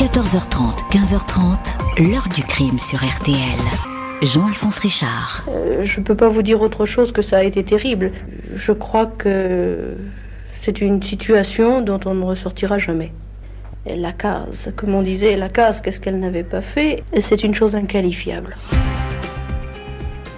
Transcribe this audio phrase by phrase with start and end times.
[0.00, 3.36] 14h30, 15h30, l'heure du crime sur RTL.
[4.22, 5.44] Jean-Alphonse Richard.
[5.50, 8.10] Euh, je ne peux pas vous dire autre chose que ça a été terrible.
[8.54, 9.94] Je crois que
[10.62, 13.12] c'est une situation dont on ne ressortira jamais.
[13.84, 17.02] La case, comme on disait, la case, qu'est-ce qu'elle n'avait pas fait?
[17.20, 18.56] C'est une chose inqualifiable.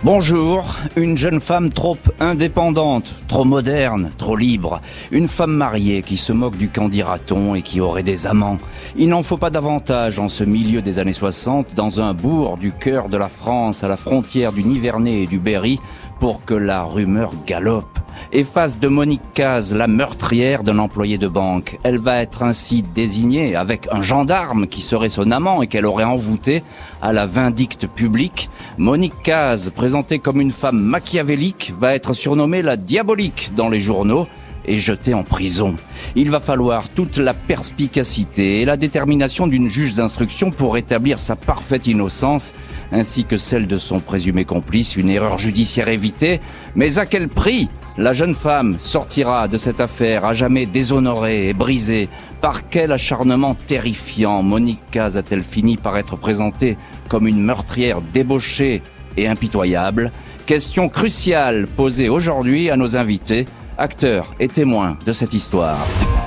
[0.04, 4.80] Bonjour, une jeune femme trop indépendante, trop moderne, trop libre.
[5.12, 8.58] Une femme mariée qui se moque du candidaton et qui aurait des amants.
[8.96, 12.72] Il n'en faut pas davantage en ce milieu des années 60, dans un bourg du
[12.72, 15.78] cœur de la France, à la frontière du Nivernais et du Berry,
[16.22, 17.98] pour que la rumeur galope
[18.32, 18.44] et
[18.80, 21.78] de Monique Caz, la meurtrière d'un employé de banque.
[21.82, 26.04] Elle va être ainsi désignée avec un gendarme qui serait son amant et qu'elle aurait
[26.04, 26.62] envoûté
[27.02, 28.50] à la vindicte publique.
[28.78, 34.28] Monique Caz, présentée comme une femme machiavélique, va être surnommée la diabolique dans les journaux
[34.64, 35.76] et jetée en prison.
[36.14, 41.36] Il va falloir toute la perspicacité et la détermination d'une juge d'instruction pour établir sa
[41.36, 42.52] parfaite innocence,
[42.92, 46.40] ainsi que celle de son présumé complice, une erreur judiciaire évitée.
[46.74, 51.54] Mais à quel prix la jeune femme sortira de cette affaire à jamais déshonorée et
[51.54, 52.08] brisée?
[52.40, 56.76] Par quel acharnement terrifiant Monique Caz a-t-elle fini par être présentée
[57.08, 58.82] comme une meurtrière débauchée
[59.16, 60.10] et impitoyable?
[60.46, 63.46] Question cruciale posée aujourd'hui à nos invités,
[63.82, 65.76] acteurs et témoins de cette histoire.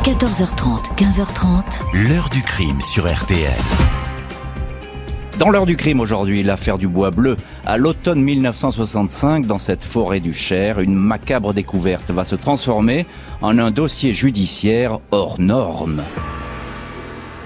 [0.03, 2.09] 14h30, 15h30.
[2.09, 3.49] L'heure du crime sur RTL.
[5.39, 7.37] Dans l'heure du crime aujourd'hui, l'affaire du bois bleu.
[7.65, 13.05] À l'automne 1965, dans cette forêt du Cher, une macabre découverte va se transformer
[13.41, 16.03] en un dossier judiciaire hors norme.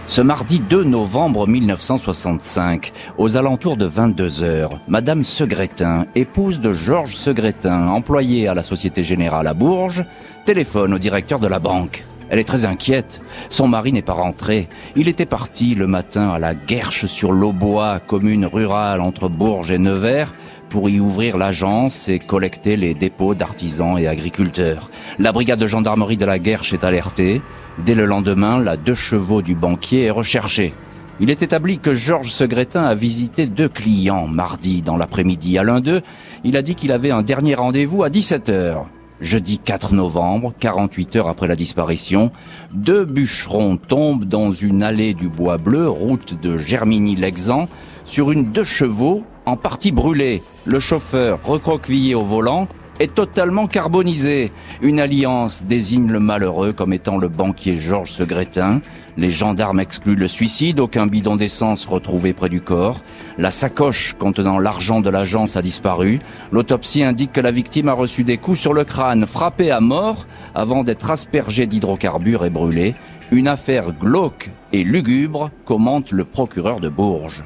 [0.10, 7.16] Ce mardi 2 novembre 1965, aux alentours de 22 heures, Madame Segretin, épouse de Georges
[7.16, 10.04] Segretin, employé à la Société Générale à Bourges,
[10.46, 12.08] téléphone au directeur de la banque.
[12.32, 13.22] Elle est très inquiète.
[13.50, 14.68] Son mari n'est pas rentré.
[14.96, 19.78] Il était parti le matin à la Guerche sur l'Aubois, commune rurale entre Bourges et
[19.78, 20.34] Nevers,
[20.70, 24.90] pour y ouvrir l'agence et collecter les dépôts d'artisans et agriculteurs.
[25.18, 27.42] La brigade de gendarmerie de la Guerche est alertée.
[27.86, 30.74] Dès le lendemain, la deux chevaux du banquier est recherchée.
[31.20, 35.58] Il est établi que Georges Segretin a visité deux clients mardi dans l'après-midi.
[35.58, 36.02] À l'un d'eux,
[36.46, 38.90] il a dit qu'il avait un dernier rendez-vous à 17 heures.
[39.20, 42.32] Jeudi 4 novembre, 48 heures après la disparition,
[42.74, 47.68] deux bûcherons tombent dans une allée du Bois Bleu, route de Germigny-Lexan,
[48.06, 50.44] sur une deux chevaux en partie brûlée.
[50.66, 52.68] Le chauffeur, recroquevillé au volant,
[53.00, 54.52] est totalement carbonisé.
[54.82, 58.82] Une alliance désigne le malheureux comme étant le banquier Georges Segretin.
[59.18, 63.02] Les gendarmes excluent le suicide, aucun bidon d'essence retrouvé près du corps.
[63.40, 66.20] La sacoche contenant l'argent de l'agence a disparu.
[66.52, 70.28] L'autopsie indique que la victime a reçu des coups sur le crâne, frappé à mort
[70.54, 72.94] avant d'être aspergée d'hydrocarbures et brûlée.
[73.32, 77.44] Une affaire glauque et lugubre, commente le procureur de Bourges.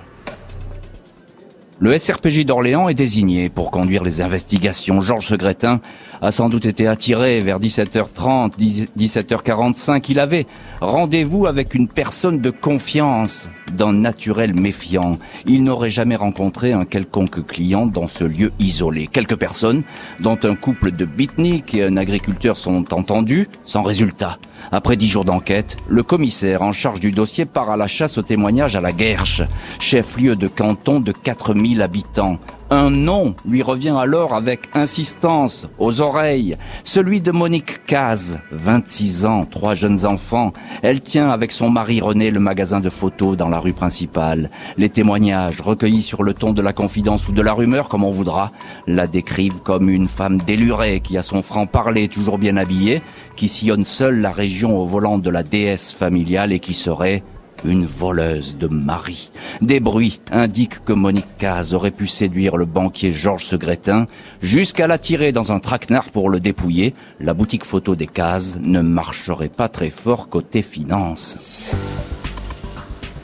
[1.83, 5.01] Le SRPJ d'Orléans est désigné pour conduire les investigations.
[5.01, 5.81] Georges Segretin
[6.23, 8.53] a sans doute été attiré vers 17h30,
[8.97, 10.05] 17h45.
[10.07, 10.47] Il avait
[10.79, 15.19] rendez-vous avec une personne de confiance, d'un naturel méfiant.
[15.45, 19.07] Il n'aurait jamais rencontré un quelconque client dans ce lieu isolé.
[19.07, 19.83] Quelques personnes,
[20.21, 24.39] dont un couple de bitniks et un agriculteur sont entendus, sans résultat.
[24.71, 28.21] Après dix jours d'enquête, le commissaire en charge du dossier part à la chasse aux
[28.21, 29.41] témoignages à la Guerche,
[29.79, 32.39] chef-lieu de canton de 4000 habitants.
[32.75, 39.45] Un nom lui revient alors avec insistance aux oreilles, celui de Monique Caz, 26 ans,
[39.45, 40.53] trois jeunes enfants.
[40.81, 44.49] Elle tient avec son mari René le magasin de photos dans la rue principale.
[44.75, 48.09] Les témoignages, recueillis sur le ton de la confidence ou de la rumeur, comme on
[48.09, 48.51] voudra,
[48.87, 53.03] la décrivent comme une femme délurée qui a son franc-parler toujours bien habillée,
[53.35, 57.21] qui sillonne seule la région au volant de la déesse familiale et qui serait
[57.65, 59.31] une voleuse de mari.
[59.61, 64.07] Des bruits indiquent que Monique Caz aurait pu séduire le banquier Georges Segretin
[64.41, 66.93] jusqu'à l'attirer dans un traquenard pour le dépouiller.
[67.19, 71.73] La boutique photo des Caz ne marcherait pas très fort côté finance.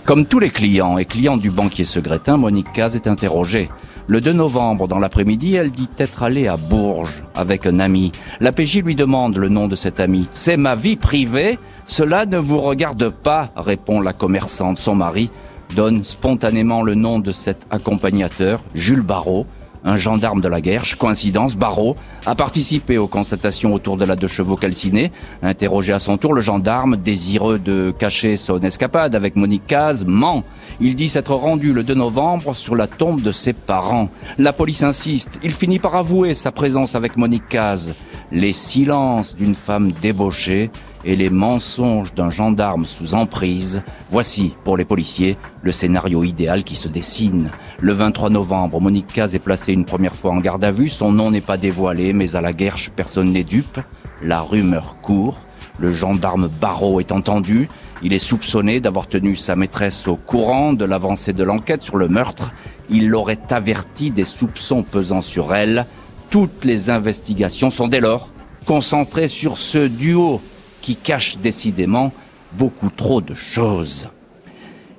[0.06, 3.70] Comme tous les clients et clientes du banquier Segretin, Monique Caz est interrogée.
[4.10, 8.12] Le 2 novembre, dans l'après-midi, elle dit être allée à Bourges avec un ami.
[8.40, 10.28] La PJ lui demande le nom de cet ami.
[10.32, 14.80] C'est ma vie privée Cela ne vous regarde pas, répond la commerçante.
[14.80, 15.30] Son mari
[15.76, 19.46] donne spontanément le nom de cet accompagnateur, Jules Barrault,
[19.84, 21.96] un gendarme de la guerre, coïncidence, Barreau,
[22.26, 25.12] a participé aux constatations autour de la deux chevaux calcinés.
[25.42, 30.44] Interrogé à son tour, le gendarme, désireux de cacher son escapade avec Monique Caz, ment.
[30.82, 34.10] Il dit s'être rendu le 2 novembre sur la tombe de ses parents.
[34.38, 35.40] La police insiste.
[35.44, 37.96] Il finit par avouer sa présence avec Monique Caz.
[38.32, 40.72] Les silences d'une femme débauchée
[41.06, 46.76] et les mensonges d'un gendarme sous emprise, voici, pour les policiers, le scénario idéal qui
[46.76, 47.52] se dessine.
[47.80, 51.12] Le 23 novembre, Monique Caz est placée une première fois en garde à vue, son
[51.12, 53.80] nom n'est pas dévoilé, mais à la guerche, personne n'est dupe.
[54.22, 55.40] La rumeur court,
[55.80, 57.70] le gendarme Barrault est entendu,
[58.02, 62.08] il est soupçonné d'avoir tenu sa maîtresse au courant de l'avancée de l'enquête sur le
[62.08, 62.52] meurtre.
[62.90, 65.86] Il l'aurait averti des soupçons pesant sur elle.
[66.30, 68.30] Toutes les investigations sont dès lors
[68.66, 70.42] concentrées sur ce duo
[70.82, 72.12] qui cache décidément
[72.54, 74.10] beaucoup trop de choses.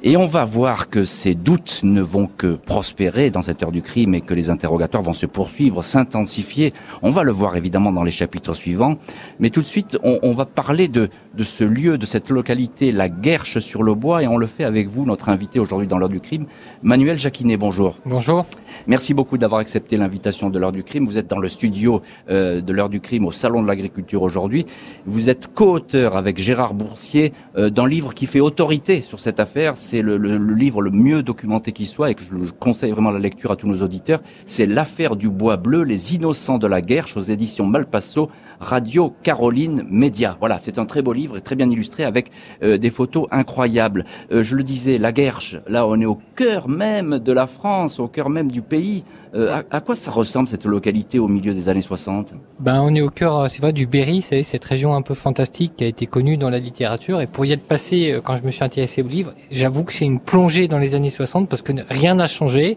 [0.03, 3.83] Et on va voir que ces doutes ne vont que prospérer dans cette heure du
[3.83, 6.73] crime et que les interrogatoires vont se poursuivre, s'intensifier.
[7.03, 8.97] On va le voir évidemment dans les chapitres suivants.
[9.41, 13.09] Mais tout de suite, on, va parler de, de ce lieu, de cette localité, la
[13.09, 16.09] Guerche sur le bois, et on le fait avec vous, notre invité aujourd'hui dans l'heure
[16.09, 16.47] du crime,
[16.83, 17.59] Manuel Jacquinet.
[17.59, 17.99] Bonjour.
[18.07, 18.47] Bonjour.
[18.87, 21.05] Merci beaucoup d'avoir accepté l'invitation de l'heure du crime.
[21.05, 22.01] Vous êtes dans le studio
[22.31, 24.65] euh, de l'heure du crime au Salon de l'Agriculture aujourd'hui.
[25.05, 29.77] Vous êtes co-auteur avec Gérard Boursier euh, d'un livre qui fait autorité sur cette affaire
[29.91, 30.17] c'est le,
[30.55, 33.67] livre le mieux documenté qui soit et que je, conseille vraiment la lecture à tous
[33.67, 34.21] nos auditeurs.
[34.47, 39.85] C'est l'affaire du bois bleu, les innocents de la guerre, aux éditions Malpasso, Radio Caroline
[39.89, 40.37] Média.
[40.39, 42.31] Voilà, c'est un très beau livre et très bien illustré avec
[42.63, 44.05] euh, des photos incroyables.
[44.31, 47.99] Euh, je le disais, la Guerche, là on est au cœur même de la France,
[47.99, 49.03] au cœur même du pays.
[49.35, 53.01] Euh, à, quoi ça ressemble cette localité au milieu des années 60 Ben on est
[53.01, 56.07] au cœur, c'est vrai, du Berry, c'est cette région un peu fantastique qui a été
[56.07, 57.21] connue dans la littérature.
[57.21, 60.05] Et pour y être passé, quand je me suis intéressé au livre, j'avoue que c'est
[60.05, 62.77] une plongée dans les années 60 parce que rien n'a changé.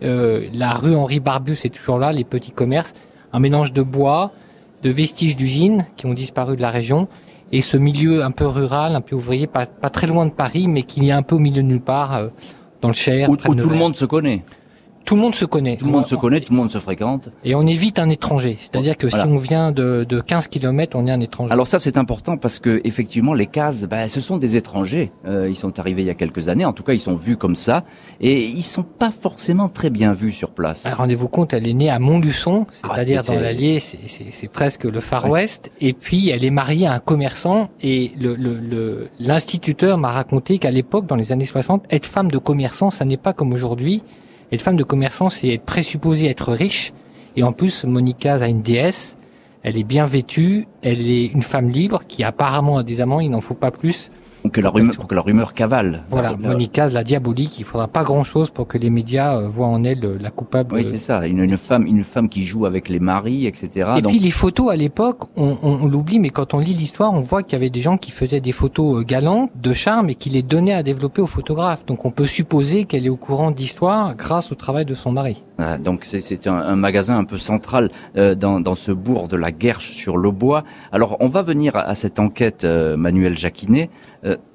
[0.00, 2.94] la rue Henri Barbu, c'est toujours là, les petits commerces,
[3.32, 4.32] un mélange de bois,
[4.82, 7.08] de vestiges d'usines qui ont disparu de la région
[7.52, 10.66] et ce milieu un peu rural, un peu ouvrier, pas, pas très loin de Paris,
[10.68, 12.28] mais qui est un peu au milieu de nulle part, euh,
[12.80, 13.28] dans le Cher.
[13.28, 14.42] Où, où tout le monde se connaît.
[15.04, 15.76] Tout le monde se connaît.
[15.76, 17.28] Tout le monde se connaît, tout le monde se fréquente.
[17.44, 18.56] Et on évite un étranger.
[18.58, 21.52] C'est-à-dire que si on vient de, de 15 km, on est un étranger.
[21.52, 25.12] Alors ça, c'est important parce que effectivement, les cases, bah, ce sont des étrangers.
[25.26, 26.64] Euh, ils sont arrivés il y a quelques années.
[26.64, 27.84] En tout cas, ils sont vus comme ça.
[28.20, 30.84] Et ils sont pas forcément très bien vus sur place.
[30.86, 35.28] Rendez-vous compte, elle est née à Montluçon, ah c'est-à-dire dans l'Allier, c'est presque le Far
[35.28, 35.72] West.
[35.80, 37.68] Et puis, elle est mariée à un commerçant.
[37.82, 38.12] Et
[39.18, 42.90] l'instituteur le, le, m'a raconté qu'à l'époque, dans les années 60, être femme de commerçant,
[42.90, 44.02] ça n'est pas comme aujourd'hui
[44.52, 46.92] être femme de commerçant, c'est présupposé être riche.
[47.36, 49.16] Et en plus, Monica a une déesse.
[49.62, 50.68] Elle est bien vêtue.
[50.82, 53.20] Elle est une femme libre qui apparemment a des amants.
[53.20, 54.10] Il n'en faut pas plus
[54.50, 56.02] que la rumeur, pour que la rumeur cavale.
[56.10, 59.84] Voilà, Monica, la diabolique, il faudra pas grand-chose pour que les médias euh, voient en
[59.84, 60.74] elle euh, la coupable.
[60.74, 63.90] Oui, c'est ça, une, une, femme, une femme qui joue avec les maris, etc.
[63.98, 67.20] Et puis les photos à l'époque, on, on, l'oublie, mais quand on lit l'histoire, on
[67.20, 70.14] voit qu'il y avait des gens qui faisaient des photos euh, galantes, de charme, et
[70.14, 71.86] qui les donnaient à développer aux photographes.
[71.86, 75.42] Donc on peut supposer qu'elle est au courant d'histoire grâce au travail de son mari.
[75.58, 79.36] Ah, donc c'est un, un, magasin un peu central euh, dans, dans, ce bourg de
[79.36, 80.64] la Guerche sur le bois.
[80.90, 83.90] Alors on va venir à, cette enquête, Manuel Jacquinet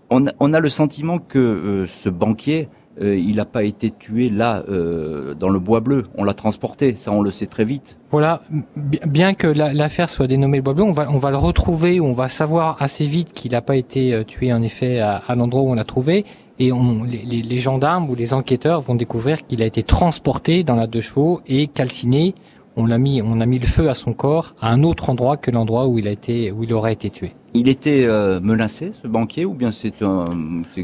[0.10, 2.70] on, a le sentiment que euh, ce banquier,
[3.02, 6.06] euh, il n'a pas été tué là, euh, dans le bois bleu.
[6.16, 7.98] On l'a transporté, ça on le sait très vite.
[8.10, 8.42] Voilà,
[8.76, 12.14] bien que l'affaire soit dénommée le bois bleu, on va, on va le retrouver, on
[12.14, 15.76] va savoir assez vite qu'il n'a pas été tué en effet à, l'endroit où on
[15.76, 16.26] l'a trouvé.
[16.60, 20.76] Et on, les, les, gendarmes ou les enquêteurs vont découvrir qu'il a été transporté dans
[20.76, 22.34] la deux chevaux et calciné.
[22.76, 25.38] On l'a mis, on a mis le feu à son corps à un autre endroit
[25.38, 27.34] que l'endroit où il a été, où il aurait été tué.
[27.54, 30.26] Il était euh, menacé, ce banquier, ou bien c'est un,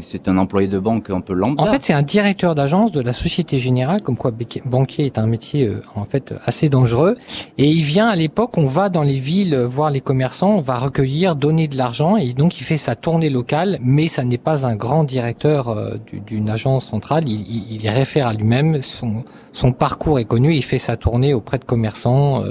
[0.02, 1.62] c'est un employé de banque un peu lambda?
[1.62, 4.32] En fait, c'est un directeur d'agence de la Société Générale, comme quoi
[4.64, 7.16] banquier est un métier euh, en fait assez dangereux.
[7.58, 10.78] Et il vient à l'époque, on va dans les villes voir les commerçants, on va
[10.78, 14.66] recueillir, donner de l'argent, et donc il fait sa tournée locale, mais ça n'est pas
[14.66, 17.28] un grand directeur euh, d'une agence centrale.
[17.28, 21.34] Il, il, il réfère à lui-même, son, son parcours est connu, il fait sa tournée
[21.34, 22.42] auprès de commerçants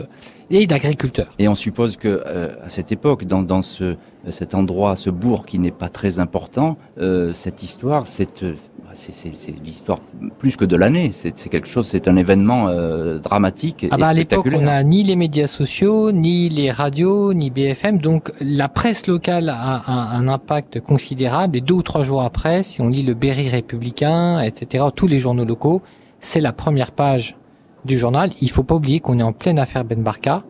[0.53, 1.33] et d'agriculteurs.
[1.39, 3.95] Et on suppose que euh, à cette époque, dans, dans ce,
[4.29, 8.53] cet endroit, ce bourg qui n'est pas très important, euh, cette histoire, c'est euh,
[8.95, 9.99] c'est l'histoire
[10.37, 11.09] plus que de l'année.
[11.13, 15.03] C'est quelque chose, c'est un événement euh, dramatique ah bah À l'époque, on n'a ni
[15.03, 17.97] les médias sociaux, ni les radios, ni BFM.
[17.97, 21.57] Donc la presse locale a un, un, impact considérable.
[21.57, 25.17] Et deux ou trois jours après, si on lit le Berry républicain, etc., tous les
[25.17, 25.81] journaux locaux,
[26.19, 27.35] c'est la première page
[27.85, 30.43] du journal, il faut pas oublier qu'on est en pleine affaire Ben Barka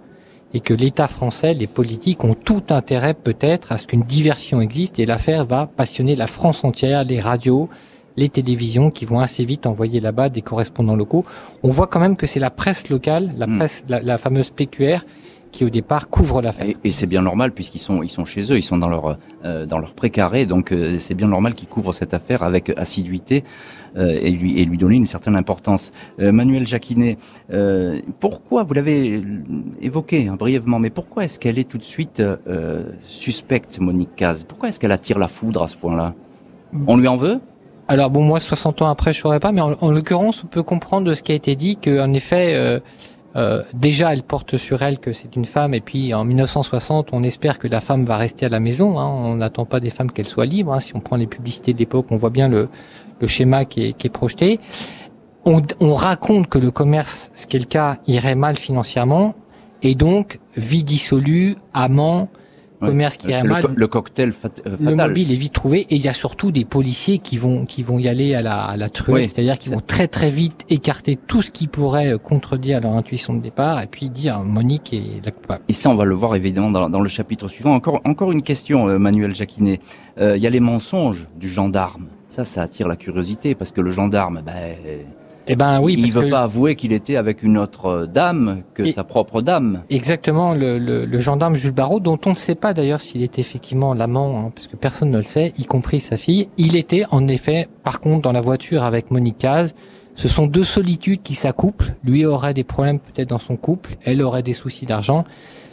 [0.54, 5.00] et que l'État français, les politiques ont tout intérêt peut-être à ce qu'une diversion existe
[5.00, 7.70] et l'affaire va passionner la France entière, les radios,
[8.18, 11.26] les télévisions qui vont assez vite envoyer là-bas des correspondants locaux.
[11.64, 13.58] On voit quand même que c'est la presse locale, la hmm.
[13.58, 15.04] presse, la, fameuse PQR,
[15.54, 16.66] qui au départ couvrent l'affaire.
[16.66, 19.18] Et, et c'est bien normal puisqu'ils sont ils sont chez eux, ils sont dans leur
[19.46, 23.46] euh, dans leur précaré, donc euh, c'est bien normal qu'ils couvrent cette affaire avec assiduité
[23.96, 25.92] euh, et lui et lui donner une certaine importance.
[26.18, 27.18] Manuel Jacquinet,
[28.20, 29.22] pourquoi vous l'avez
[29.82, 32.22] évoqué hein, brièvement, mais pourquoi est-ce qu'elle est tout de suite
[33.06, 34.44] suspecte, Monique Caz?
[34.44, 36.14] Pourquoi est-ce qu'elle attire la foudre à ce point-là?
[36.88, 37.40] On lui en veut?
[37.88, 40.64] Alors bon, moi, 60 ans après, je saurais pas, mais en, en l'occurrence, on peut
[40.64, 42.80] comprendre de ce qui a été dit qu'en effet, euh,
[43.36, 47.24] euh, déjà, elle porte sur elle que c'est une femme, et puis en 1960, on
[47.24, 49.00] espère que la femme va rester à la maison.
[49.00, 49.08] Hein.
[49.08, 50.74] On n'attend pas des femmes qu'elles soient libres.
[50.74, 50.80] Hein.
[50.80, 52.68] Si on prend les publicités d'époque, on voit bien le,
[53.20, 54.60] le schéma qui est, qui est projeté.
[55.46, 59.36] On, on, raconte que le commerce, ce qui est le cas, irait mal financièrement,
[59.82, 62.30] et donc vie dissolue, amant,
[62.80, 63.66] commerce qui mal.
[63.76, 64.78] Le, cocktail fatal.
[64.80, 67.84] Le mobile est vite trouvé et il y a surtout des policiers qui vont qui
[67.84, 71.16] vont y aller à la, à la truelle, c'est-à-dire qu'ils vont très très vite écarter
[71.16, 75.26] tout ce qui pourrait euh, contredire leur intuition de départ et puis dire Monique est
[75.26, 75.64] la coupable.
[75.68, 77.74] Et ça, on va le voir évidemment dans, dans le chapitre suivant.
[77.74, 79.80] Encore encore une question, euh, Manuel Jacquinet.
[80.20, 82.08] Euh, il y a les mensonges du gendarme.
[82.28, 84.76] Ça, ça attire la curiosité parce que le gendarme, ben
[85.48, 89.04] eh ben oui, il veut pas avouer qu'il était avec une autre dame que sa
[89.04, 89.84] propre dame.
[89.90, 93.42] Exactement, le, le, le, gendarme Jules Barrault, dont on ne sait pas d'ailleurs s'il était
[93.42, 96.48] effectivement l'amant, hein, parce que personne ne le sait, y compris sa fille.
[96.58, 99.74] Il était en effet, par contre, dans la voiture avec Monique Caz.
[100.16, 101.96] Ce sont deux solitudes qui s'accouplent.
[102.04, 105.26] Lui aurait des problèmes peut-être dans son couple, elle aurait des soucis d'argent.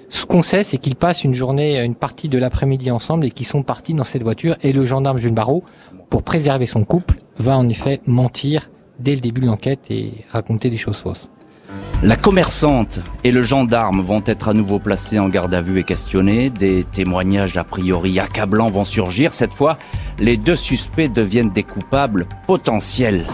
[0.09, 3.47] Ce qu'on sait, c'est qu'ils passent une journée, une partie de l'après-midi ensemble et qu'ils
[3.47, 4.57] sont partis dans cette voiture.
[4.63, 5.63] Et le gendarme Jules Barrault,
[6.09, 8.71] pour préserver son couple, va en effet mentir
[9.01, 11.29] dès le début de l'enquête et raconter des choses fausses.
[12.03, 15.85] La commerçante et le gendarme vont être à nouveau placés en garde à vue et
[15.85, 16.51] questionnés.
[16.51, 19.35] Des témoignages a priori accablants vont surgir.
[19.35, 19.77] Cette fois,
[20.19, 23.25] les deux suspects deviennent des coupables potentiels.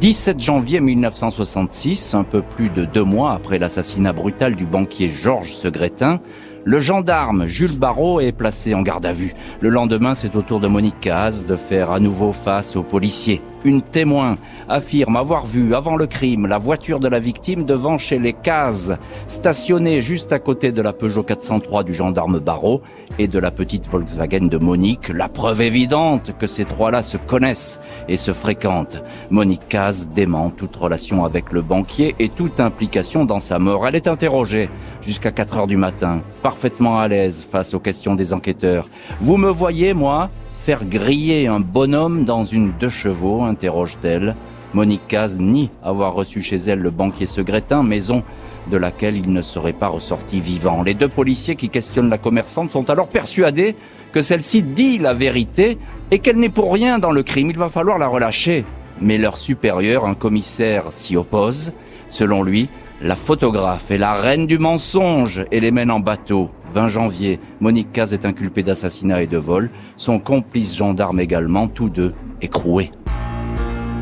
[0.00, 5.52] 17 janvier 1966, un peu plus de deux mois après l'assassinat brutal du banquier Georges
[5.52, 6.20] Segretin,
[6.64, 9.34] le gendarme Jules Barrault est placé en garde à vue.
[9.60, 13.40] Le lendemain, c'est au tour de Monique Caz de faire à nouveau face aux policiers.
[13.64, 14.36] Une témoin
[14.68, 18.98] affirme avoir vu avant le crime la voiture de la victime devant chez les Caz,
[19.28, 22.82] stationnée juste à côté de la Peugeot 403 du gendarme Barrault
[23.18, 27.78] et de la petite Volkswagen de Monique, la preuve évidente que ces trois-là se connaissent
[28.08, 29.02] et se fréquentent.
[29.30, 33.86] Monique Caz dément toute relation avec le banquier et toute implication dans sa mort.
[33.86, 34.68] Elle est interrogée
[35.02, 38.88] jusqu'à 4 heures du matin, parfaitement à l'aise face aux questions des enquêteurs.
[39.20, 40.30] Vous me voyez, moi,
[40.62, 44.36] faire griller un bonhomme dans une deux chevaux interroge-t-elle.
[44.74, 48.22] Monique Caz nie avoir reçu chez elle le banquier Segretin, maison
[48.70, 50.84] de laquelle il ne serait pas ressorti vivant.
[50.84, 53.74] Les deux policiers qui questionnent la commerçante sont alors persuadés
[54.12, 55.78] que celle-ci dit la vérité
[56.12, 57.50] et qu'elle n'est pour rien dans le crime.
[57.50, 58.64] Il va falloir la relâcher.
[59.00, 61.72] Mais leur supérieur, un commissaire, s'y oppose.
[62.08, 62.68] Selon lui,
[63.02, 66.50] la photographe est la reine du mensonge et les mène en bateau.
[66.72, 69.70] 20 janvier, Monique Caz est inculpée d'assassinat et de vol.
[69.96, 72.92] Son complice gendarme également, tous deux écroués.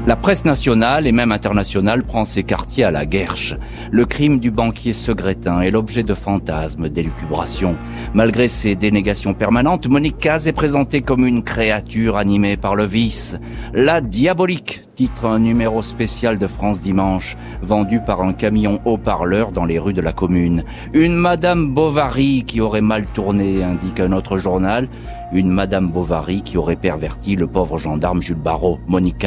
[0.06, 3.54] La presse nationale et même internationale prend ses quartiers à la guerche.
[3.92, 7.76] Le crime du banquier Segretin est l'objet de fantasmes, d'élucubrations.
[8.14, 13.38] Malgré ses dénégations permanentes, Monique Caz est présentée comme une créature animée par le vice.
[13.74, 19.66] La diabolique, titre un numéro spécial de France Dimanche, vendu par un camion haut-parleur dans
[19.66, 20.64] les rues de la commune.
[20.94, 24.88] Une Madame Bovary qui aurait mal tourné, indique un autre journal.
[25.32, 28.80] Une Madame Bovary qui aurait perverti le pauvre gendarme Jules Barrault.
[28.88, 29.24] Monique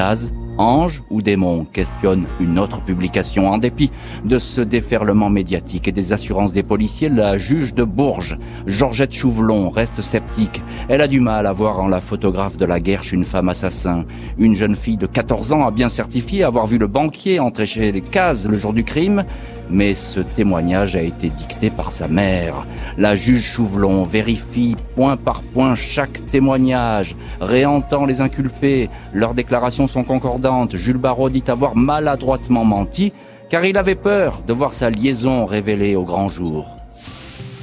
[0.57, 3.49] Ange ou démon questionne une autre publication.
[3.49, 3.91] En dépit
[4.23, 9.69] de ce déferlement médiatique et des assurances des policiers, la juge de Bourges, Georgette Chouvelon,
[9.69, 10.61] reste sceptique.
[10.89, 14.05] Elle a du mal à voir en la photographe de la Guerche une femme assassin.
[14.37, 17.91] Une jeune fille de 14 ans a bien certifié avoir vu le banquier entrer chez
[17.91, 19.23] les cases le jour du crime,
[19.69, 22.65] mais ce témoignage a été dicté par sa mère.
[22.97, 30.03] La juge Chouvelon vérifie point par point chaque témoignage, réentend les inculpés, leurs déclarations sont
[30.03, 30.75] concordantes.
[30.75, 33.13] Jules Barrault dit avoir maladroitement menti,
[33.49, 36.77] car il avait peur de voir sa liaison révélée au grand jour.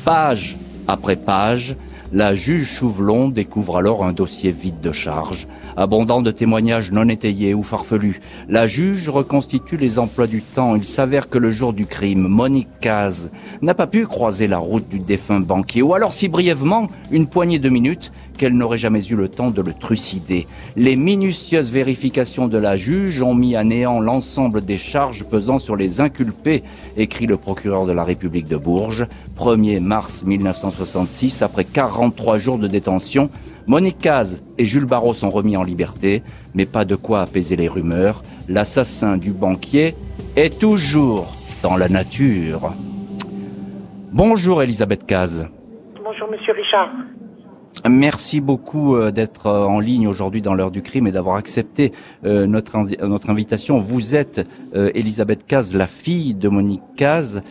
[0.04, 0.56] Page
[0.88, 1.76] après page,
[2.12, 5.46] la juge Chouvelon découvre alors un dossier vide de charges,
[5.76, 8.20] abondant de témoignages non étayés ou farfelus.
[8.48, 10.76] La juge reconstitue les emplois du temps.
[10.76, 13.30] Il s'avère que le jour du crime, Monique Caz
[13.62, 17.58] n'a pas pu croiser la route du défunt banquier, ou alors si brièvement, une poignée
[17.58, 20.46] de minutes, qu'elle n'aurait jamais eu le temps de le trucider.
[20.74, 25.76] Les minutieuses vérifications de la juge ont mis à néant l'ensemble des charges pesant sur
[25.76, 26.62] les inculpés,
[26.96, 29.06] écrit le procureur de la République de Bourges,
[29.38, 33.28] 1er mars 1966, après 43 jours de détention,
[33.66, 36.22] Monique Caz et Jules Barrault sont remis en liberté,
[36.54, 38.22] mais pas de quoi apaiser les rumeurs.
[38.48, 39.94] L'assassin du banquier
[40.36, 42.72] est toujours dans la nature.
[44.12, 45.48] Bonjour Elisabeth Caz.
[46.02, 46.90] Bonjour Monsieur Richard.
[47.88, 51.92] Merci beaucoup euh, d'être euh, en ligne aujourd'hui dans l'heure du crime et d'avoir accepté
[52.24, 52.76] euh, notre,
[53.06, 53.78] notre invitation.
[53.78, 57.42] Vous êtes Elisabeth Caz, la fille de Monique Caz.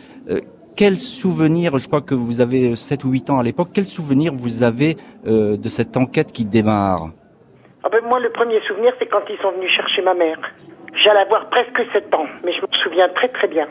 [0.80, 4.32] Quel souvenir, je crois que vous avez 7 ou 8 ans à l'époque, quel souvenir
[4.34, 4.96] vous avez
[5.26, 7.10] de cette enquête qui démarre?
[7.84, 10.40] Ah ben Moi, le premier souvenir, c'est quand ils sont venus chercher ma mère.
[11.04, 13.68] J'allais avoir presque 7 ans, mais je me souviens très très bien.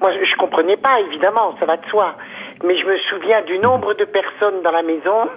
[0.00, 2.16] Moi, je, ne comprenais pas, évidemment, ça va de soi.
[2.64, 5.30] Mais je me souviens du nombre de personnes dans la maison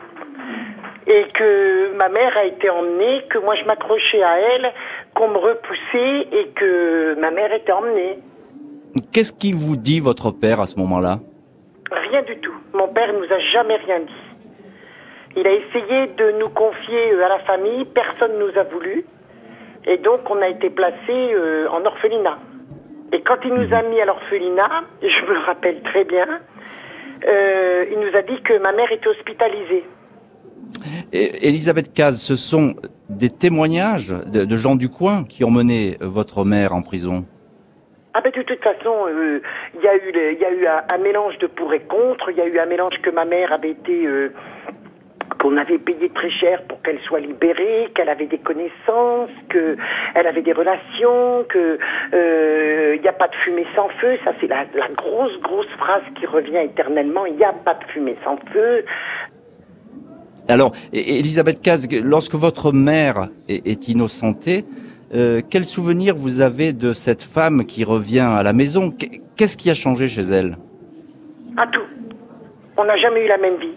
[1.06, 4.74] et que ma mère a été emmenée, que moi je m'accrochais à elle,
[5.13, 8.18] qu'on me repoussait et que ma mère était emmenée.
[9.12, 11.19] Qu'est-ce qui vous dit votre père à ce moment-là?
[11.91, 12.53] Rien du tout.
[12.74, 14.31] Mon père nous a jamais rien dit.
[15.36, 19.05] Il a essayé de nous confier euh, à la famille, personne nous a voulu.
[19.88, 22.38] Et donc on a été placé euh, en orphelinat.
[23.13, 26.27] Et quand il nous a mis à l'orphelinat, je me rappelle très bien,
[27.27, 29.83] euh, il nous a dit que ma mère était hospitalisée.
[31.13, 32.75] Elisabeth Caz, ce sont
[33.10, 37.25] des témoignages de, gens du coin qui ont mené votre mère en prison?
[38.13, 39.41] Ah ben de toute façon, euh,
[39.75, 42.30] il y a eu, un, mélange de pour et contre.
[42.32, 44.34] Il y a eu un mélange que ma mère avait été euh,
[45.39, 50.41] qu'on avait payé très cher pour qu'elle soit libérée, qu'elle avait des connaissances, qu'elle avait
[50.41, 51.80] des relations, que
[52.12, 54.18] il euh, n'y a pas de fumée sans feu.
[54.25, 54.65] Ça, c'est la,
[54.96, 57.25] grosse, grosse phrase qui revient éternellement.
[57.25, 58.84] Il n'y a pas de fumée sans feu.
[60.50, 64.65] Alors, Elisabeth Caz, lorsque votre mère est, innocentée,
[65.13, 68.91] euh, quel souvenir vous avez de cette femme qui revient à la maison?
[69.36, 70.58] Qu'est-ce qui a changé chez elle?
[71.58, 71.82] À tout.
[72.77, 73.75] On n'a jamais eu la même vie.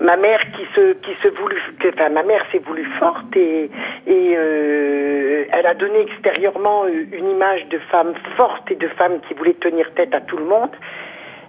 [0.00, 3.70] Ma mère qui se qui se voulut enfin ma mère s'est voulue forte et
[4.10, 9.54] euh, elle a donné extérieurement une image de femme forte et de femme qui voulait
[9.54, 10.70] tenir tête à tout le monde.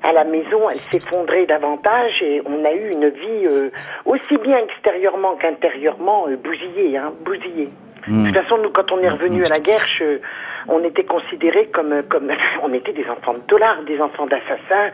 [0.03, 3.71] À la maison elle s'effondrait davantage et on a eu une vie euh,
[4.05, 7.69] aussi bien extérieurement qu'intérieurement euh, bousillée hein bousillée
[8.07, 8.23] hmm.
[8.23, 10.19] de toute façon nous quand on est revenu à la guerre je,
[10.67, 12.31] on était considérés comme, comme,
[12.63, 14.91] on était des enfants de dollars, des enfants d'assassins.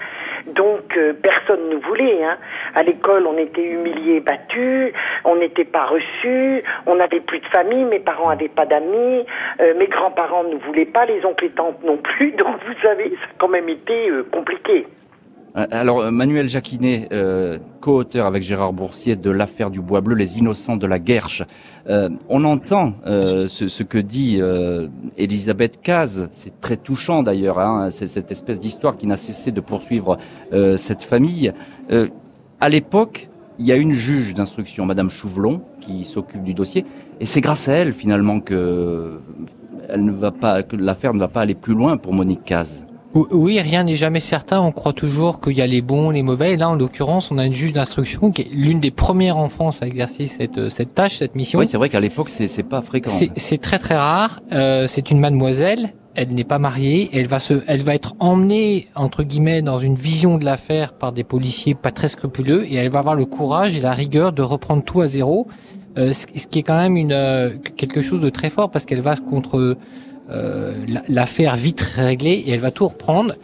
[0.47, 2.23] Donc euh, personne ne voulait.
[2.23, 2.37] Hein.
[2.75, 7.85] À l'école, on était humiliés, battus, on n'était pas reçus, on n'avait plus de famille,
[7.85, 9.25] mes parents n'avaient pas d'amis,
[9.61, 12.31] euh, mes grands-parents ne voulaient pas, les oncles et tantes non plus.
[12.37, 14.87] Donc vous savez, ça a quand même été euh, compliqué.
[15.55, 20.15] Euh, alors, euh, Manuel Jacquinet, euh, co-auteur avec Gérard Boursier de l'affaire du Bois Bleu,
[20.15, 21.43] les innocents de la Guerche.
[21.87, 24.39] on entend ce, que dit
[25.17, 29.61] Elisabeth Caz, c'est très touchant d'ailleurs, hein, c'est cette espèce d'histoire qui n'a cessé de
[29.61, 30.17] poursuivre
[30.77, 31.51] cette famille.
[32.59, 36.85] à l'époque, il y a une juge d'instruction, Madame Chouvelon, qui s'occupe du dossier,
[37.19, 39.19] et c'est grâce à elle finalement que
[39.89, 42.83] que l'affaire ne va pas aller plus loin pour Monique Caz.
[43.13, 44.61] Oui, rien n'est jamais certain.
[44.61, 46.53] On croit toujours qu'il y a les bons, les mauvais.
[46.53, 49.49] Et là, en l'occurrence, on a une juge d'instruction qui est l'une des premières en
[49.49, 51.59] France à exercer cette, euh, cette tâche, cette mission.
[51.59, 53.11] Oui, c'est vrai qu'à l'époque, c'est, c'est pas fréquent.
[53.35, 54.41] C'est, très très rare.
[54.53, 55.93] Euh, c'est une mademoiselle.
[56.15, 57.09] Elle n'est pas mariée.
[57.13, 61.11] Elle va se, elle va être emmenée entre guillemets dans une vision de l'affaire par
[61.11, 64.41] des policiers pas très scrupuleux, et elle va avoir le courage et la rigueur de
[64.41, 65.47] reprendre tout à zéro.
[65.97, 69.01] Euh, ce, qui est quand même une euh, quelque chose de très fort parce qu'elle
[69.01, 69.77] va contre euh,
[71.07, 73.35] l'affaire vite réglée et elle va tout reprendre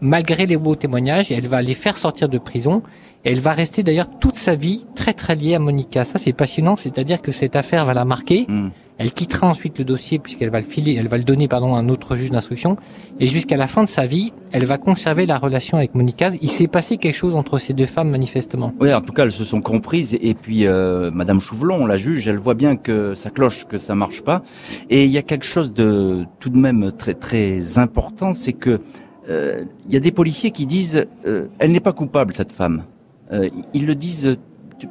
[0.00, 2.82] malgré les beaux témoignages et elle va les faire sortir de prison
[3.24, 6.04] et elle va rester d'ailleurs toute sa vie très très liée à Monica.
[6.04, 8.46] Ça c'est passionnant, c'est-à-dire que cette affaire va la marquer.
[8.48, 8.68] Mm.
[8.98, 11.78] Elle quittera ensuite le dossier puisqu'elle va le filer, elle va le donner pardon à
[11.78, 12.76] un autre juge d'instruction
[13.20, 16.30] et jusqu'à la fin de sa vie, elle va conserver la relation avec Monica.
[16.40, 18.72] Il s'est passé quelque chose entre ces deux femmes manifestement.
[18.80, 22.26] Oui, en tout cas, elles se sont comprises et puis euh, Madame Chouvelon, la juge,
[22.26, 24.42] elle voit bien que ça cloche, que ça marche pas.
[24.88, 28.78] Et il y a quelque chose de tout de même très très important, c'est que
[29.28, 32.84] euh, il y a des policiers qui disent euh, elle n'est pas coupable cette femme.
[33.74, 34.36] Ils le disent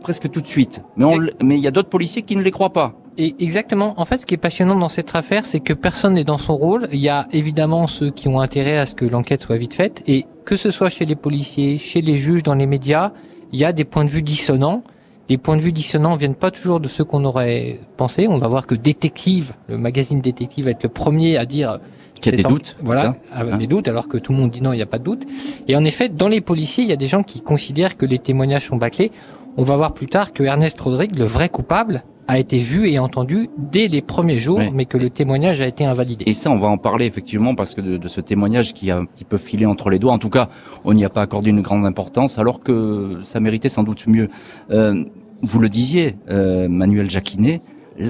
[0.01, 0.81] presque tout de suite.
[0.97, 1.05] Mais
[1.43, 2.93] mais il y a d'autres policiers qui ne les croient pas.
[3.17, 3.93] Et exactement.
[3.97, 6.55] En fait, ce qui est passionnant dans cette affaire, c'est que personne n'est dans son
[6.55, 6.87] rôle.
[6.91, 10.03] Il y a évidemment ceux qui ont intérêt à ce que l'enquête soit vite faite,
[10.07, 13.11] et que ce soit chez les policiers, chez les juges, dans les médias,
[13.53, 14.83] il y a des points de vue dissonants.
[15.29, 18.27] Les points de vue dissonants viennent pas toujours de ceux qu'on aurait pensé.
[18.27, 21.79] On va voir que Détective, le magazine Détective, va être le premier à dire
[22.21, 22.75] qu'il y a des doutes.
[22.83, 24.87] Voilà, avec hein des doutes, alors que tout le monde dit non, il n'y a
[24.87, 25.25] pas de doute.
[25.67, 28.19] Et en effet, dans les policiers, il y a des gens qui considèrent que les
[28.19, 29.11] témoignages sont bâclés.
[29.57, 32.99] On va voir plus tard que Ernest Rodrigue, le vrai coupable, a été vu et
[32.99, 36.25] entendu dès les premiers jours, mais que le témoignage a été invalidé.
[36.27, 39.05] Et ça, on va en parler effectivement parce que de, ce témoignage qui a un
[39.05, 40.49] petit peu filé entre les doigts, en tout cas,
[40.83, 44.27] on n'y a pas accordé une grande importance, alors que ça méritait sans doute mieux.
[44.71, 45.05] Euh,
[45.41, 47.61] vous le disiez, euh, Manuel Jacquinet,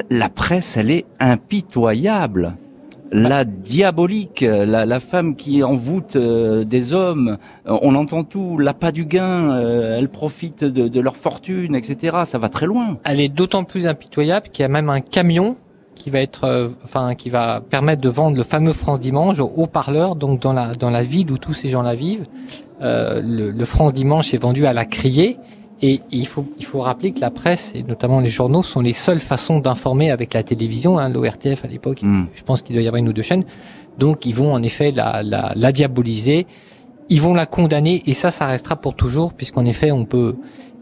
[0.09, 2.55] la presse, elle est impitoyable.
[3.15, 7.37] La diabolique, la, la, femme qui envoûte euh, des hommes.
[7.65, 12.17] On entend tout, l'appât du gain, euh, elle profite de, de, leur fortune, etc.
[12.25, 12.97] Ça va très loin.
[13.05, 15.55] Elle est d'autant plus impitoyable qu'il y a même un camion
[15.95, 19.51] qui va être, euh, enfin, qui va permettre de vendre le fameux France Dimanche au
[19.55, 22.27] haut-parleur, donc dans la dans la ville où tous ces gens-là vivent.
[22.81, 25.37] le, le France Dimanche est vendu à la criée.
[25.81, 28.93] Et il faut, il faut rappeler que la presse, et notamment les journaux, sont les
[28.93, 30.97] seules façons d'informer avec la télévision.
[30.97, 32.25] Hein, L'ORTF à l'époque, hmm.
[32.33, 33.43] je pense qu'il doit y avoir une ou deux chaînes.
[33.97, 36.47] Donc ils vont en effet la, la, la diaboliser,
[37.09, 40.35] ils vont la condamner, et ça, ça restera pour toujours, puisqu'en effet, on peut,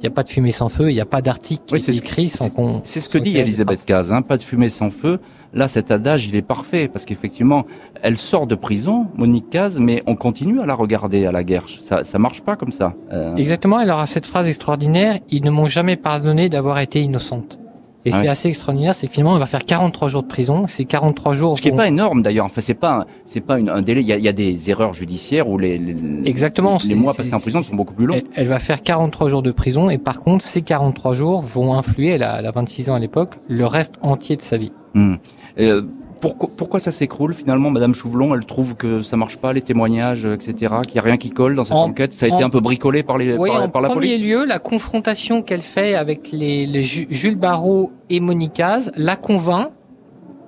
[0.03, 2.29] n'y a pas de fumée sans feu, il n'y a pas d'article qui est écrit
[2.29, 2.81] sans qu'on...
[2.83, 5.19] C'est ce que dit Elisabeth Caz, hein, pas de fumée sans feu.
[5.53, 7.65] Là, cet adage, il est parfait, parce qu'effectivement,
[8.01, 11.65] elle sort de prison, Monique Caz, mais on continue à la regarder à la guerre.
[11.67, 12.95] Ça, ça marche pas comme ça.
[13.11, 13.35] Euh...
[13.35, 17.59] Exactement, elle aura cette phrase extraordinaire, ils ne m'ont jamais pardonné d'avoir été innocente.
[18.05, 20.65] Et c'est assez extraordinaire, c'est que finalement, on va faire 43 jours de prison.
[20.67, 21.57] C'est 43 jours.
[21.57, 22.45] Ce qui n'est pas énorme d'ailleurs.
[22.45, 24.01] Enfin, c'est pas, c'est pas un délai.
[24.01, 27.13] Il y, a, il y, a, des erreurs judiciaires où les, les exactement les mois
[27.13, 28.21] passés en prison sont beaucoup plus longs.
[28.35, 32.09] Elle, va faire 43 jours de prison et par contre, ces 43 jours vont influer.
[32.09, 34.71] Elle a, elle a 26 ans à l'époque, le reste entier de sa vie.
[34.95, 35.15] Mmh.
[35.59, 35.83] Euh,
[36.23, 40.23] pourquoi, pourquoi ça s'écroule finalement Madame Chouvelon, elle trouve que ça marche pas, les témoignages,
[40.23, 42.13] etc., qu'il n'y a rien qui colle dans cette enquête.
[42.13, 44.45] Ça a été un peu bricolé par, les, oui, par, la police En premier lieu,
[44.45, 49.71] la confrontation qu'elle fait avec les, les Jules Barrault et Monicaz la convainc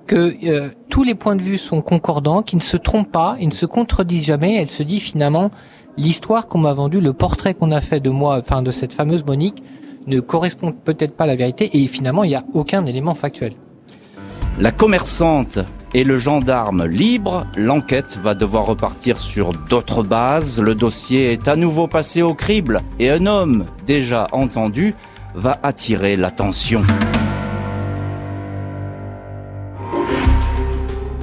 [0.06, 3.48] que euh, tous les points de vue sont concordants, qu'ils ne se trompent pas, ils
[3.48, 4.56] ne se contredisent jamais.
[4.56, 5.50] Elle se dit finalement,
[5.98, 9.26] l'histoire qu'on m'a vendue, le portrait qu'on a fait de moi, enfin de cette fameuse
[9.26, 9.62] Monique,
[10.06, 11.68] ne correspond peut-être pas à la vérité.
[11.76, 13.52] Et finalement, il n'y a aucun élément factuel.
[14.58, 15.58] La commerçante
[15.92, 20.58] et le gendarme libre, l'enquête va devoir repartir sur d'autres bases.
[20.58, 24.94] Le dossier est à nouveau passé au crible et un homme déjà entendu
[25.34, 26.82] va attirer l'attention.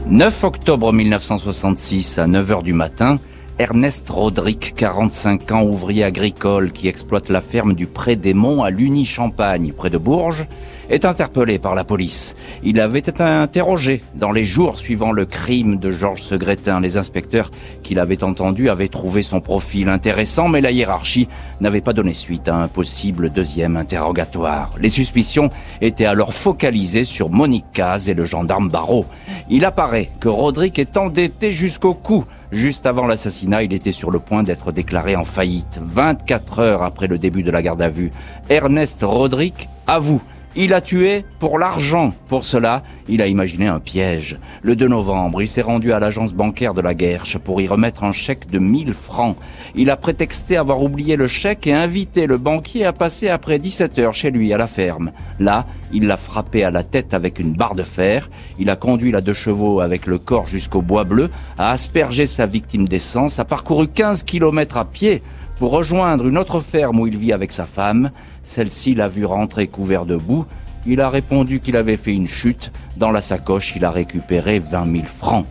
[0.06, 3.18] 9 octobre 1966 à 9h du matin,
[3.60, 8.72] Ernest Rodrigue, 45 ans, ouvrier agricole qui exploite la ferme du Pré des Monts à
[8.72, 10.48] Luny-Champagne, près de Bourges,
[10.90, 12.36] est interpellé par la police.
[12.64, 16.82] Il avait été interrogé dans les jours suivant le crime de Georges Segretin.
[16.82, 17.52] Les inspecteurs
[17.84, 21.28] qui l'avaient entendu avaient trouvé son profil intéressant, mais la hiérarchie
[21.62, 24.74] n'avait pas donné suite à un possible deuxième interrogatoire.
[24.80, 29.06] Les suspicions étaient alors focalisées sur Monique Caz et le gendarme Barrault.
[29.48, 34.20] Il apparaît que Rodrigue est endetté jusqu'au cou Juste avant l'assassinat, il était sur le
[34.20, 35.80] point d'être déclaré en faillite.
[35.82, 38.12] 24 heures après le début de la garde à vue,
[38.48, 40.22] Ernest Rodrigue avoue
[40.56, 42.14] il a tué pour l'argent.
[42.28, 44.38] Pour cela, il a imaginé un piège.
[44.62, 48.04] Le 2 novembre, il s'est rendu à l'agence bancaire de la Guerche pour y remettre
[48.04, 49.36] un chèque de 1000 francs.
[49.76, 54.00] Il a prétexté avoir oublié le chèque et invité le banquier à passer après 17
[54.00, 55.12] heures chez lui à la ferme.
[55.40, 58.30] Là, il l'a frappé à la tête avec une barre de fer.
[58.60, 62.46] Il a conduit la deux chevaux avec le corps jusqu'au bois bleu, a aspergé sa
[62.46, 65.24] victime d'essence, a parcouru 15 kilomètres à pied
[65.60, 68.12] pour rejoindre une autre ferme où il vit avec sa femme.
[68.44, 70.46] Celle-ci l'a vu rentrer couvert de boue.
[70.86, 72.72] Il a répondu qu'il avait fait une chute.
[72.98, 75.46] Dans la sacoche, il a récupéré 20 000 francs.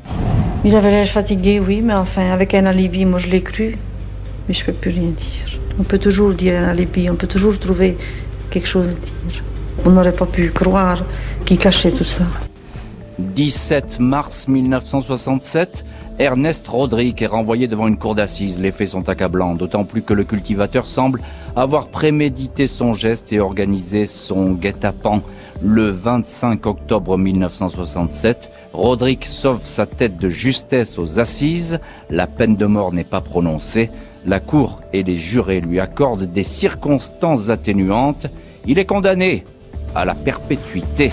[0.64, 3.78] Il avait l'air fatigué, oui, mais enfin, avec un alibi, moi je l'ai cru.
[4.46, 5.58] Mais je ne peux plus rien dire.
[5.80, 7.96] On peut toujours dire un alibi, on peut toujours trouver
[8.50, 9.42] quelque chose à dire.
[9.86, 11.02] On n'aurait pas pu croire
[11.46, 12.24] qu'il cachait tout ça.
[13.18, 15.84] 17 mars 1967,
[16.22, 18.60] Ernest Rodrigue est renvoyé devant une cour d'assises.
[18.60, 21.20] Les faits sont accablants, d'autant plus que le cultivateur semble
[21.56, 25.22] avoir prémédité son geste et organisé son guet-apens.
[25.60, 31.80] Le 25 octobre 1967, Rodrigue sauve sa tête de justesse aux assises.
[32.08, 33.90] La peine de mort n'est pas prononcée.
[34.24, 38.28] La cour et les jurés lui accordent des circonstances atténuantes.
[38.64, 39.44] Il est condamné
[39.96, 41.10] à la perpétuité.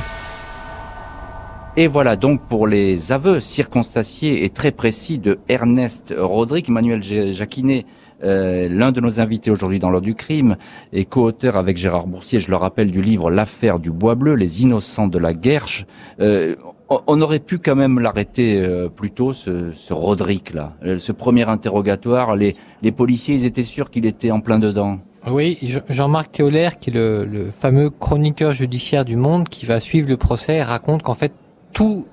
[1.77, 7.85] Et voilà donc pour les aveux circonstanciés et très précis de Ernest Rodrigue, Manuel Jacquinet,
[8.23, 10.57] euh, l'un de nos invités aujourd'hui dans l'heure du crime,
[10.91, 14.63] et co-auteur avec Gérard Boursier, je le rappelle, du livre L'affaire du bois bleu, les
[14.63, 15.85] innocents de la Guerche.
[16.19, 16.55] Euh,
[16.89, 21.47] on aurait pu quand même l'arrêter euh, plus tôt, ce, ce Rodrigue là, ce premier
[21.47, 22.35] interrogatoire.
[22.35, 24.99] Les, les policiers, ils étaient sûrs qu'il était en plein dedans.
[25.29, 30.09] Oui, Jean-Marc Théolaire, qui est le, le, fameux chroniqueur judiciaire du Monde, qui va suivre
[30.09, 31.33] le procès, raconte qu'en fait
[31.73, 32.05] tout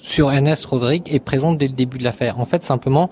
[0.00, 2.40] sur Ernest Rodrigue est présent dès le début de l'affaire.
[2.40, 3.08] En fait, simplement,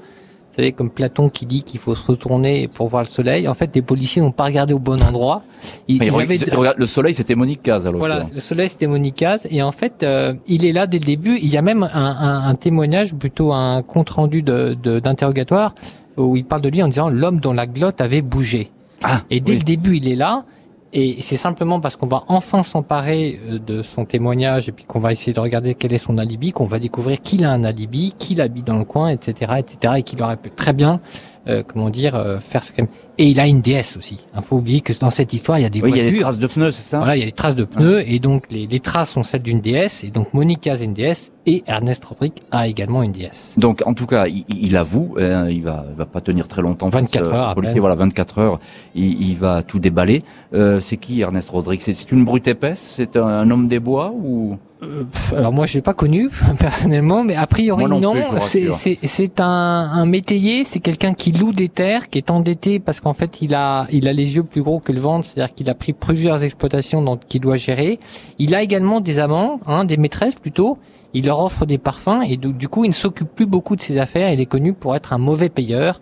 [0.50, 3.54] vous savez, comme Platon qui dit qu'il faut se retourner pour voir le soleil, en
[3.54, 5.42] fait, les policiers n'ont pas regardé au bon endroit.
[5.86, 8.00] Ils, Le soleil, c'était Monique Caz, alors.
[8.00, 9.46] Voilà, le soleil, c'était Monique Caz.
[9.50, 11.38] Et en fait, euh, il est là dès le début.
[11.40, 15.74] Il y a même un, un, un témoignage, plutôt un compte-rendu d'interrogatoire,
[16.16, 18.72] de, où il parle de lui en disant l'homme dont la glotte avait bougé.
[19.02, 20.44] Ah, et dès le début, il est là.
[20.92, 24.98] Et c'est simplement parce qu'on va enfin s'emparer euh, de son témoignage et puis qu'on
[24.98, 28.12] va essayer de regarder quel est son alibi qu'on va découvrir qu'il a un alibi,
[28.18, 31.00] qu'il habite dans le coin, etc., etc., et qu'il aurait pu très bien
[31.48, 32.88] euh, comment dire, euh, faire ce crime.
[33.18, 34.18] Et il a une déesse aussi.
[34.36, 36.02] Il faut oublier que dans cette histoire, il y a des oui, voitures.
[36.02, 37.56] il y a des traces de pneus, c'est ça Voilà, il y a des traces
[37.56, 40.28] de pneus, et donc les, les traces sont celles d'une déesse, et donc
[40.60, 43.54] Caz est une déesse, et Ernest Rodrigue a également une déesse.
[43.56, 46.62] Donc, en tout cas, il, il avoue, hein, il va, il va pas tenir très
[46.62, 46.88] longtemps.
[46.88, 48.60] 24 face, heures à policier, voilà, 24 heures,
[48.94, 50.22] il, il va tout déballer.
[50.54, 52.80] Euh, c'est qui Ernest Rodrigue C'est c'est une brute épaisse?
[52.96, 54.58] C'est un, un homme des bois ou?
[54.82, 55.04] Euh,
[55.36, 60.06] alors moi, je l'ai pas connu personnellement, mais a priori Moi non C'est un un
[60.06, 63.86] métayer, c'est quelqu'un qui loue des terres, qui est endetté parce qu'en fait il a
[63.92, 67.18] il a les yeux plus gros que le ventre, c'est-à-dire qu'il a pris plusieurs exploitations
[67.28, 67.98] qu'il doit gérer.
[68.38, 70.78] Il a également des amants, hein, des maîtresses plutôt.
[71.12, 73.82] Il leur offre des parfums et donc, du coup il ne s'occupe plus beaucoup de
[73.82, 74.32] ses affaires.
[74.32, 76.00] Il est connu pour être un mauvais payeur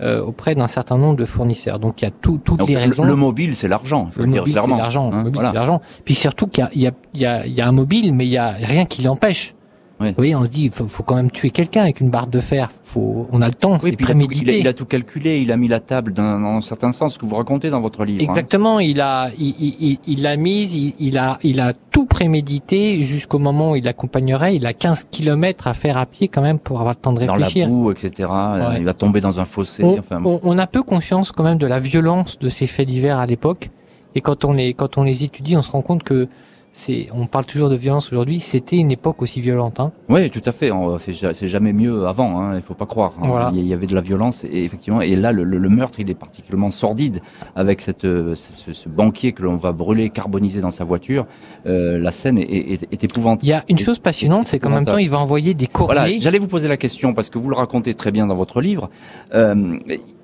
[0.00, 1.78] euh, auprès d'un certain nombre de fournisseurs.
[1.78, 3.04] Donc il y a tout, toutes Donc, les le- raisons.
[3.04, 4.08] Le, mobile, c'est l'argent.
[4.16, 5.06] Le mobile, c'est l'argent.
[5.08, 5.48] hein, Le mobile, voilà.
[5.50, 5.80] c'est l'argent.
[6.04, 7.72] Puis surtout qu'il y a, il y, a, il y, a, il y a un
[7.72, 9.54] mobile, mais il y a rien qui l'empêche.
[10.00, 10.08] Oui.
[10.08, 12.28] Vous voyez, on se dit, il faut, faut quand même tuer quelqu'un avec une barre
[12.28, 12.70] de fer.
[12.84, 14.58] Faut, on a le temps, Oui, c'est puis il a, tout, il, a, prémédité.
[14.60, 17.26] il a tout calculé, il a mis la table dans un certain sens, ce que
[17.26, 18.20] vous racontez dans votre livre.
[18.20, 18.24] hein.
[18.30, 23.72] Exactement, il a, il, il, l'a mise, il, a, il a tout prémédité jusqu'au moment
[23.72, 24.54] où il l'accompagnerait.
[24.56, 27.24] Il a 15 kilomètres à faire à pied quand même pour avoir le temps de
[27.26, 27.68] Dans la réfléchir.
[27.68, 28.28] boue, etc.
[28.30, 28.76] euh, Ouais.
[28.78, 29.82] Il va tomber dans un fossé.
[29.82, 32.86] on, enfin, on- on a peu conscience quand même de la violence de ces faits
[32.88, 33.70] divers à l'époque.
[34.14, 36.28] Et quand on les, quand on les étudie, on se rend compte que
[36.72, 38.38] c'est, on parle toujours de violence aujourd'hui.
[38.40, 39.80] C'était une époque aussi violente.
[39.80, 39.90] Hein.
[40.08, 40.70] Oui, tout à fait.
[40.98, 42.40] C'est ja- c'est jamais mieux avant.
[42.40, 43.14] Hein, il faut pas croire.
[43.20, 43.26] hein.
[43.26, 43.50] Voilà.
[43.54, 45.00] Il y- avait de la violence et effectivement.
[45.00, 47.20] Et là, le, meurtre, il est particulièrement sordide
[47.56, 51.26] avec cette, euh, ce, banquier que l'on va brûler, carboniser dans sa voiture.
[51.66, 53.44] Euh, la scène est, est- est épouvantable.
[53.44, 56.02] Il y a une chose passionnante, c'est qu'en même temps, il va envoyer des Voilà,
[56.02, 56.20] courriers.
[56.20, 58.88] j'allais vous poser la question parce que vous le racontez très bien dans votre livre.
[59.34, 59.78] Euh,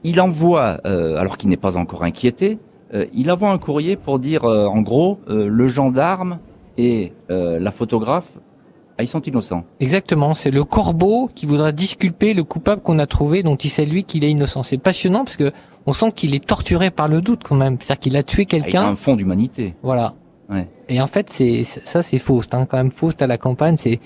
[0.04, 2.58] il envoie, euh, alors qu'il n'est pas encore inquiété,
[3.12, 6.38] il envoie un courrier pour dire, euh, en gros, euh, le gendarme
[6.78, 8.38] et euh, la photographe,
[8.96, 9.64] ah, ils sont innocents.
[9.80, 13.86] Exactement, c'est le corbeau qui voudra disculper le coupable qu'on a trouvé, dont il sait
[13.86, 14.62] lui qu'il est innocent.
[14.62, 15.52] C'est passionnant parce que
[15.86, 18.54] on sent qu'il est torturé par le doute quand même, c'est-à-dire qu'il a tué Ah,
[18.56, 18.82] Il a quelqu'un.
[18.86, 19.74] un fond d'humanité.
[19.82, 20.14] Voilà.
[20.48, 20.68] Ouais.
[20.88, 23.76] Et en fait, c'est ça, c'est Faust, hein, quand même Faust à la campagne.
[23.76, 23.98] C'est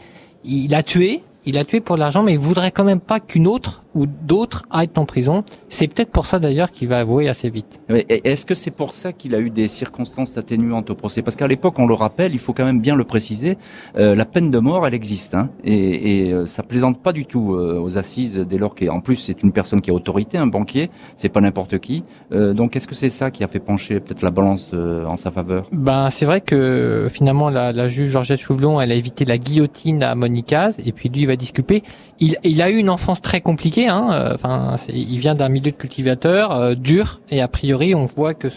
[0.45, 3.21] il a tué, il a tué pour de l'argent, mais il voudrait quand même pas
[3.21, 5.45] qu'une autre ou d'autres aillent en prison.
[5.69, 7.81] C'est peut-être pour ça d'ailleurs qu'il va avouer assez vite.
[7.89, 11.21] Mais Est-ce que c'est pour ça qu'il a eu des circonstances atténuantes au procès?
[11.23, 13.59] Parce qu'à l'époque, on le rappelle, il faut quand même bien le préciser,
[13.97, 17.27] euh, la peine de mort, elle existe, hein, et, et euh, ça plaisante pas du
[17.27, 20.47] tout euh, aux assises dès lors qu'en plus c'est une personne qui a autorité, un
[20.47, 22.05] banquier, c'est pas n'importe qui.
[22.33, 25.31] Euh, donc est-ce que c'est ça qui a fait pencher peut-être la balance en sa
[25.31, 25.67] faveur?
[25.73, 30.03] Ben c'est vrai que finalement la, la juge Georgette Chouvelon, elle a évité la guillotine
[30.03, 31.83] à Monicaz et puis lui il va disculper.
[32.21, 33.88] Il, il a eu une enfance très compliquée.
[33.88, 38.35] Hein, euh, il vient d'un milieu de cultivateur euh, dur et a priori on voit
[38.35, 38.48] que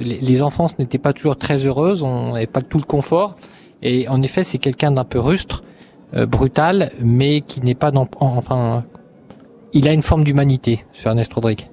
[0.00, 2.02] les, enfances n'étaient pas toujours très heureuses.
[2.02, 3.36] On n'avait pas tout le confort.
[3.82, 5.62] Et en effet, c'est quelqu'un d'un peu rustre,
[6.14, 8.84] euh, brutal, mais qui n'est pas enfin,
[9.72, 11.68] il a une forme d'humanité, sur Ernest Rodrigue.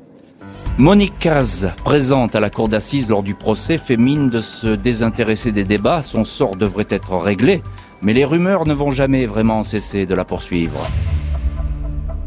[0.78, 5.52] Monique Caz, présente à la cour d'assises lors du procès, fait mine de se désintéresser
[5.52, 6.04] des débats.
[6.04, 7.64] Son sort devrait être réglé,
[8.02, 10.80] mais les rumeurs ne vont jamais vraiment cesser de la poursuivre.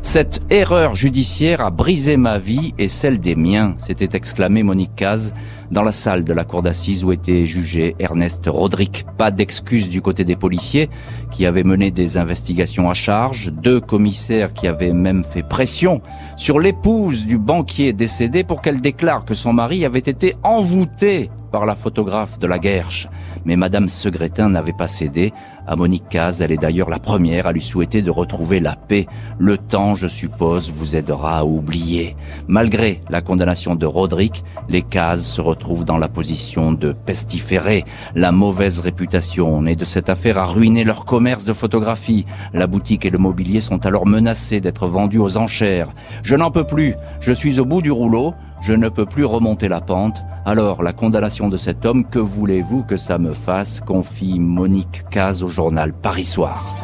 [0.02, 5.34] Cette erreur judiciaire a brisé ma vie et celle des miens, s'était exclamé Monique Caz
[5.70, 9.04] dans la salle de la cour d'assises où était jugé Ernest Rodrigue.
[9.18, 10.88] Pas d'excuse du côté des policiers
[11.30, 16.00] qui avaient mené des investigations à charge, deux commissaires qui avaient même fait pression
[16.38, 21.66] sur l'épouse du banquier décédé pour qu'elle déclare que son mari avait été envoûté par
[21.66, 23.08] la photographe de la Guerche.
[23.44, 25.32] Mais Madame Segretin n'avait pas cédé.
[25.70, 29.06] À Monique Caz, elle est d'ailleurs la première à lui souhaiter de retrouver la paix.
[29.38, 32.16] Le temps, je suppose, vous aidera à oublier.
[32.48, 37.84] Malgré la condamnation de Roderick, les Caz se retrouvent dans la position de pestiférés.
[38.16, 42.26] La mauvaise réputation née de cette affaire a ruiné leur commerce de photographie.
[42.52, 45.94] La boutique et le mobilier sont alors menacés d'être vendus aux enchères.
[46.24, 46.96] Je n'en peux plus.
[47.20, 48.34] Je suis au bout du rouleau.
[48.60, 50.24] Je ne peux plus remonter la pente.
[50.46, 55.42] Alors, la condamnation de cet homme, que voulez-vous que ça me fasse confie Monique Caz
[55.42, 56.74] au journal Paris Soir.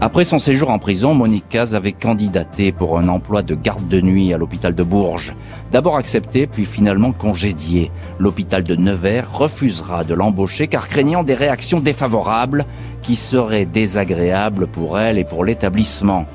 [0.00, 4.00] Après son séjour en prison, Monique Caz avait candidaté pour un emploi de garde de
[4.00, 5.34] nuit à l'hôpital de Bourges.
[5.70, 7.92] D'abord accepté, puis finalement congédié.
[8.18, 12.66] L'hôpital de Nevers refusera de l'embaucher car craignant des réactions défavorables
[13.02, 16.26] qui seraient désagréables pour elle et pour l'établissement.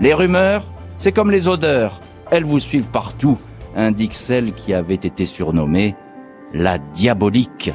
[0.00, 0.64] Les rumeurs,
[0.96, 2.00] c'est comme les odeurs.
[2.30, 3.36] Elles vous suivent partout,
[3.76, 5.94] indique celle qui avait été surnommée
[6.52, 7.72] la diabolique.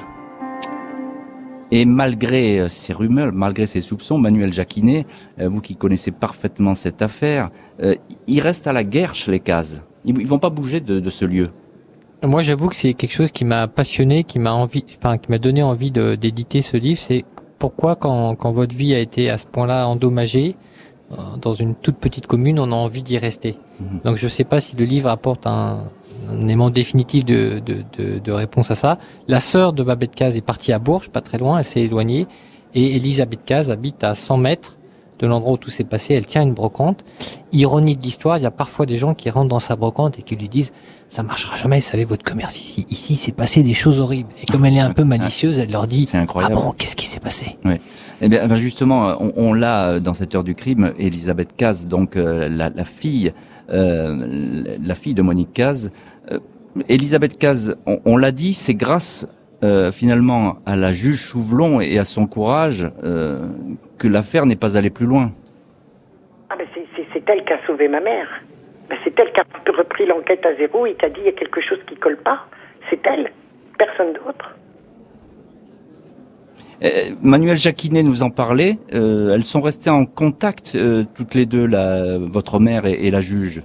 [1.72, 5.06] Et malgré euh, ces rumeurs, malgré ces soupçons, Manuel Jacquinet,
[5.40, 7.50] euh, vous qui connaissez parfaitement cette affaire,
[7.82, 7.96] euh,
[8.28, 9.82] il reste à la guerre chez les cases.
[10.06, 11.50] Ils, vont pas bouger de, ce lieu.
[12.24, 15.40] Moi, j'avoue que c'est quelque chose qui m'a passionné, qui m'a envie, enfin, qui m'a
[15.40, 17.00] donné envie d'éditer ce livre.
[17.00, 17.26] C'est
[17.58, 20.56] pourquoi, quand, votre vie a été à ce point-là endommagée,
[21.42, 23.58] dans une toute petite commune, on a envie d'y rester.
[24.04, 25.84] Donc, je ne sais pas si le livre apporte un,
[26.30, 28.98] un aimant définitif de, de, de, de, réponse à ça.
[29.28, 32.28] La sœur de Babette Caz est partie à Bourges, pas très loin, elle s'est éloignée,
[32.74, 34.78] et Elisabeth Caz habite à 100 mètres
[35.20, 37.06] de l'endroit où tout s'est passé, elle tient une brocante.
[37.54, 40.24] Ironie de l'histoire, il y a parfois des gens qui rentrent dans sa brocante et
[40.24, 40.72] qui lui disent
[41.08, 42.86] ça marchera jamais, savez votre commerce ici.
[42.90, 44.30] Ici, c'est passé des choses horribles.
[44.42, 46.56] Et comme elle est un peu malicieuse, elle leur dit incroyable.
[46.58, 47.58] ah bon, qu'est-ce qui s'est passé?
[47.64, 47.76] Oui.
[48.22, 52.50] Eh bien, justement, on, on l'a dans cette heure du crime, Elisabeth Caz, donc euh,
[52.50, 53.32] la, la, fille, euh,
[53.68, 55.92] la fille de Monique Caz.
[56.32, 56.40] Euh,
[56.90, 59.28] Elisabeth Caz, on, l'a dit, c'est grâce
[59.64, 63.48] euh, finalement à la juge Chouvelon et à son courage euh,
[63.98, 65.32] que l'affaire n'est pas allée plus loin.
[66.50, 66.56] Ah
[67.14, 68.28] c'est elle qui a sauvé ma mère.
[69.04, 71.32] C'est elle qui a repris l'enquête à zéro et qui a dit il y a
[71.32, 72.46] quelque chose qui colle pas.
[72.90, 73.32] C'est elle,
[73.78, 74.56] personne d'autre.
[76.84, 78.78] Euh, Manuel Jacquinet nous en parlait.
[78.92, 80.78] elles sont restées en contact
[81.16, 83.64] toutes les deux, la, votre mère et, et la juge.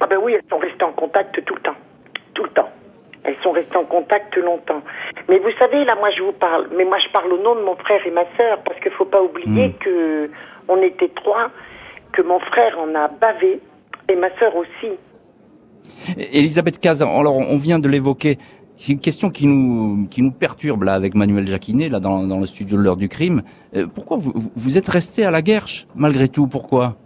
[0.00, 1.76] Ah ben oui, elles sont restées en contact tout le temps,
[2.34, 2.70] tout le temps.
[3.24, 4.82] Elles sont restées en contact longtemps.
[5.28, 6.68] Mais vous savez, là, moi, je vous parle.
[6.76, 9.04] Mais moi, je parle au nom de mon frère et ma sœur, parce qu'il faut
[9.04, 9.74] pas oublier hmm.
[9.74, 10.30] que
[10.68, 11.50] on était trois,
[12.12, 13.60] que mon frère en a bavé
[14.08, 14.92] et ma sœur aussi.
[16.32, 18.38] Elisabeth Caz, alors on vient de l'évoquer.
[18.84, 22.40] C'est une question qui nous qui nous perturbe là avec Manuel Jacquinet là dans, dans
[22.40, 23.42] le studio de l'heure du crime.
[23.76, 26.48] Euh, pourquoi vous, vous êtes resté à la Guerche malgré tout?
[26.48, 26.96] Pourquoi?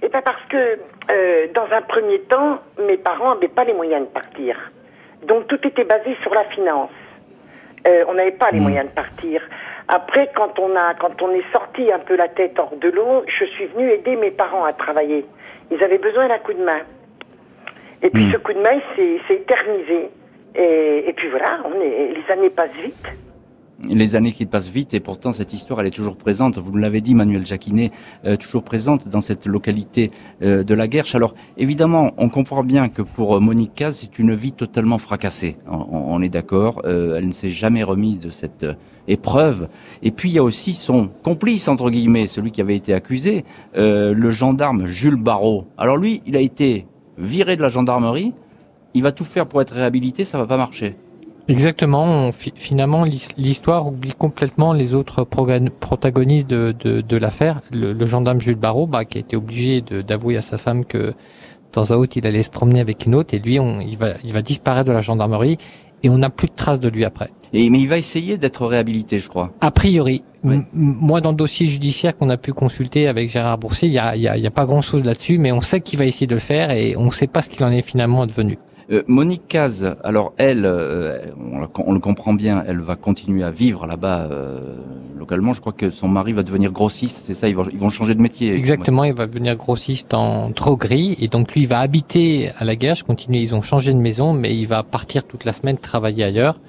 [0.00, 0.78] Eh bien parce que
[1.10, 4.56] euh, dans un premier temps, mes parents n'avaient pas les moyens de partir.
[5.26, 6.90] Donc tout était basé sur la finance.
[7.88, 8.62] Euh, on n'avait pas les hmm.
[8.62, 9.42] moyens de partir.
[9.88, 13.24] Après, quand on a, quand on est sorti un peu la tête hors de l'eau,
[13.26, 15.26] je suis venue aider mes parents à travailler.
[15.72, 16.82] Ils avaient besoin d'un coup de main.
[18.02, 18.30] Et puis hmm.
[18.30, 20.08] ce coup de main, s'est éternisé.
[20.54, 23.08] Et, puis voilà, les années passent vite
[23.90, 26.58] les années qui passent vite et pourtant cette histoire elle est toujours présente.
[26.58, 27.90] Vous l'avez dit, Manuel Jacquinet,
[28.24, 30.10] euh, toujours présente dans cette localité
[30.42, 31.14] euh, de la Guerche.
[31.14, 35.56] Alors évidemment, on comprend bien que pour Monique Caz, c'est une vie totalement fracassée.
[35.66, 36.82] On, est d'accord.
[36.84, 38.66] Euh, elle ne s'est jamais remise de cette
[39.08, 39.68] épreuve.
[40.02, 43.44] Et puis il y a aussi son complice entre guillemets, celui qui avait été accusé,
[43.74, 45.66] le gendarme Jules Barrault.
[45.76, 46.86] Alors lui, il a été
[47.18, 48.32] viré de la gendarmerie.
[48.94, 50.96] Il va tout faire pour être réhabilité, ça va pas marcher.
[51.48, 52.30] Exactement.
[52.32, 53.04] finalement,
[53.36, 57.62] l'histoire oublie complètement les autres protagonistes de, de, de l'affaire.
[57.72, 61.14] Le, gendarme Jules Barrault, bah, qui a été obligé d'avouer à sa femme que de
[61.72, 64.12] temps à autre, il allait se promener avec une autre, et lui, on, il, va,
[64.24, 65.56] il va disparaître de la gendarmerie,
[66.02, 67.30] et on n'a plus de traces de lui après.
[67.52, 69.52] Et, mais il va essayer d'être réhabilité, je crois.
[69.60, 70.22] A priori.
[70.42, 74.16] Moi, dans le dossier judiciaire qu'on a pu consulter avec Gérard Boursier, il y a,
[74.16, 76.40] y, a, y a, pas grand-chose là-dessus, mais on sait qu'il va essayer de le
[76.40, 78.58] faire, et on ne sait pas ce qu'il en est finalement devenu.
[78.92, 83.86] Euh, Monique Caz, alors elle, euh, on, le comprend bien, elle va continuer à vivre
[83.86, 84.76] là-bas euh,
[85.16, 85.54] localement.
[85.54, 88.52] Je crois que son mari va devenir grossiste, c'est ça ils vont, changer de métier.
[88.54, 92.76] Exactement, il va devenir grossiste en droguerie et donc lui il va habiter à la
[92.76, 93.40] Guerche, continuer.
[93.40, 96.60] Ils ont changé de maison, mais il va partir toute la semaine travailler ailleurs.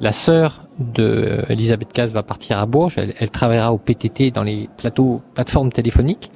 [0.00, 2.98] La sœur de Elisabeth Caz va partir à Bourges.
[2.98, 6.30] Elle, elle travaillera au PTT dans les plateaux plateformes téléphoniques.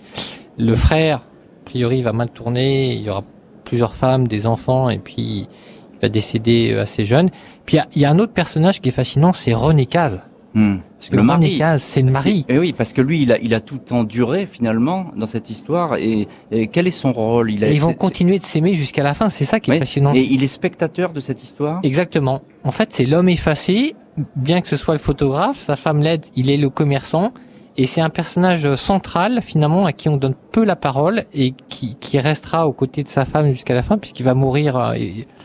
[0.56, 2.94] Le frère, a priori, va mal tourner.
[2.94, 3.24] Il y aura
[3.64, 5.48] plusieurs femmes, des enfants, et puis
[5.94, 7.30] il va décéder euh, assez jeune.
[7.66, 10.22] Puis il y, a un autre personnage qui est fascinant, c'est René Caz.
[10.54, 10.76] Hmm.
[10.98, 12.44] Parce que le René Caz, c'est le mari.
[12.48, 15.96] Et oui, parce que lui, il a, il a tout enduré finalement dans cette histoire.
[15.96, 16.28] Et,
[16.72, 17.50] quel est son rôle?
[17.50, 19.30] Il a, Ils vont continuer de s'aimer jusqu'à la fin.
[19.30, 20.14] C'est ça qui est fascinant.
[20.14, 21.80] Et il est spectateur de cette histoire?
[21.82, 22.42] Exactement.
[22.62, 23.96] En fait, c'est l'homme effacé.
[24.36, 27.32] Bien que ce soit le photographe, sa femme l'aide, il est le commerçant.
[27.76, 31.96] Et c'est un personnage central, finalement, à qui on donne peu la parole et qui,
[31.96, 34.76] qui restera aux côtés de sa femme jusqu'à la fin, puisqu'il va mourir.
[34.76, 34.96] Euh,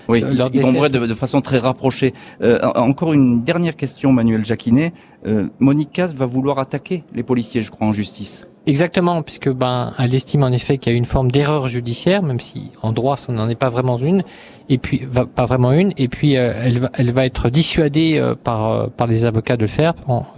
[0.09, 2.13] oui, euh, ils vont de, de, façon très rapprochée.
[2.41, 4.91] Euh, encore une dernière question, Manuel Jacquinet.
[5.25, 8.45] Euh, Monique Caz va vouloir attaquer les policiers, je crois, en justice.
[8.69, 12.39] Exactement, puisque ben elle estime en effet qu'il y a une forme d'erreur judiciaire, même
[12.39, 14.23] si en droit ça n'en est pas vraiment une,
[14.67, 18.35] et puis pas vraiment une, et puis euh, elle va elle va être dissuadée euh,
[18.35, 19.95] par euh, par les avocats de le faire,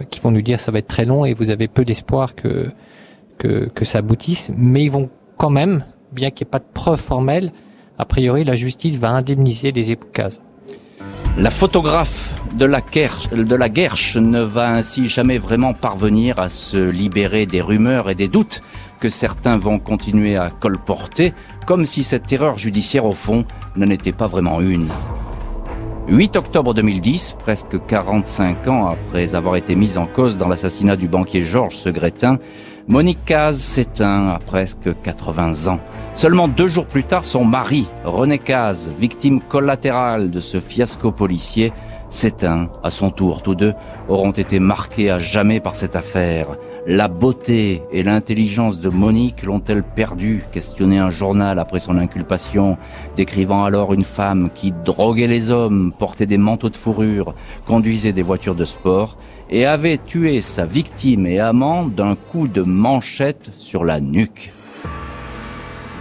[0.08, 2.70] qui vont lui dire ça va être très long et vous avez peu d'espoir que
[3.38, 6.72] que que ça aboutisse, mais ils vont quand même, bien qu'il n'y ait pas de
[6.72, 7.52] preuve formelle,
[7.98, 10.08] a priori la justice va indemniser les époux
[11.38, 16.76] la photographe de la, Guerche, de la ne va ainsi jamais vraiment parvenir à se
[16.76, 18.60] libérer des rumeurs et des doutes
[19.00, 21.32] que certains vont continuer à colporter,
[21.66, 24.88] comme si cette erreur judiciaire au fond n'en était pas vraiment une.
[26.08, 31.08] 8 octobre 2010, presque 45 ans après avoir été mise en cause dans l'assassinat du
[31.08, 32.38] banquier Georges Segretin,
[32.88, 35.78] Monique Caz s'éteint à presque 80 ans.
[36.14, 41.72] Seulement deux jours plus tard, son mari, René Caz, victime collatérale de ce fiasco policier,
[42.08, 43.42] s'éteint à son tour.
[43.42, 43.74] Tous deux
[44.08, 46.56] auront été marqués à jamais par cette affaire.
[46.84, 52.76] La beauté et l'intelligence de Monique l'ont-elles perdu questionné un journal après son inculpation,
[53.16, 58.22] décrivant alors une femme qui droguait les hommes, portait des manteaux de fourrure, conduisait des
[58.22, 59.16] voitures de sport
[59.52, 64.50] et avait tué sa victime et amant d'un coup de manchette sur la nuque.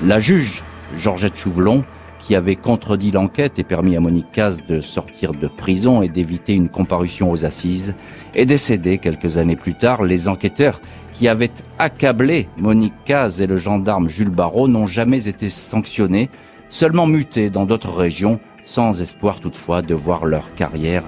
[0.06, 0.64] La juge,
[0.95, 1.84] Georgette Chouvelon,
[2.20, 6.54] qui avait contredit l'enquête et permis à Monique Caz de sortir de prison et d'éviter
[6.54, 7.93] une comparution aux assises,
[8.36, 10.04] est décédée quelques années plus tard.
[10.04, 10.80] Les enquêteurs
[11.12, 16.30] qui avaient accablé Monique Caz et le gendarme Jules Barrault n'ont jamais été sanctionnés,
[16.70, 21.04] seulement mutés dans d'autres régions, sans espoir toutefois de voir leur carrière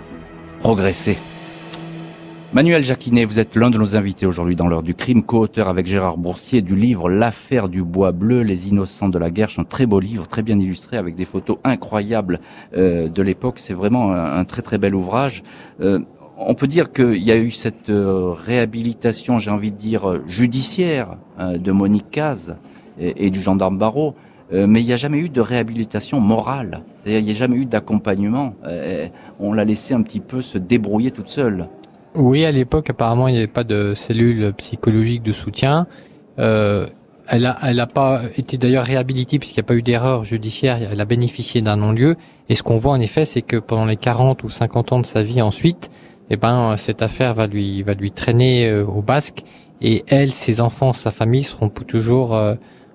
[0.60, 1.18] progresser.
[2.54, 5.88] Manuel Jacquinet, vous êtes l'un de nos invités aujourd'hui dans l'heure du crime, co-auteur avec
[5.88, 9.50] Gérard Boursier du livre L'affaire du bois bleu, les innocents de la guerre.
[9.50, 12.40] C'est un très beau livre, très bien illustré avec des photos incroyables
[12.78, 13.58] euh, de l'époque.
[13.58, 15.42] C'est vraiment un, très très bel ouvrage.
[15.82, 16.02] Euh,
[16.38, 21.18] on peut dire qu'il y a eu cette euh, réhabilitation, j'ai envie de dire, judiciaire
[21.40, 22.56] de Monique Caz
[23.00, 24.14] et, du gendarme Barrault.
[24.52, 26.84] mais il n'y a jamais eu de réhabilitation morale.
[27.00, 28.54] C'est-à-dire, il n'y a jamais eu d'accompagnement.
[29.40, 31.68] on l'a laissé un petit peu se débrouiller toute seule.
[32.16, 35.88] Oui, à l'époque, apparemment, il n'y avait pas de cellule psychologique de soutien.
[36.38, 36.88] Euh,
[37.28, 40.80] elle a, elle a pas été d'ailleurs réhabilitée puisqu'il n'y a pas eu d'erreur judiciaire.
[40.92, 42.16] Elle a bénéficié d'un non-lieu.
[42.50, 45.06] Et ce qu'on voit en effet, c'est que pendant les 40 ou 50 ans de
[45.06, 45.90] sa vie ensuite,
[46.30, 49.44] eh ben, cette affaire va lui, va lui traîner euh, au basque.
[49.82, 52.36] Et elle, ses enfants, sa famille seront toujours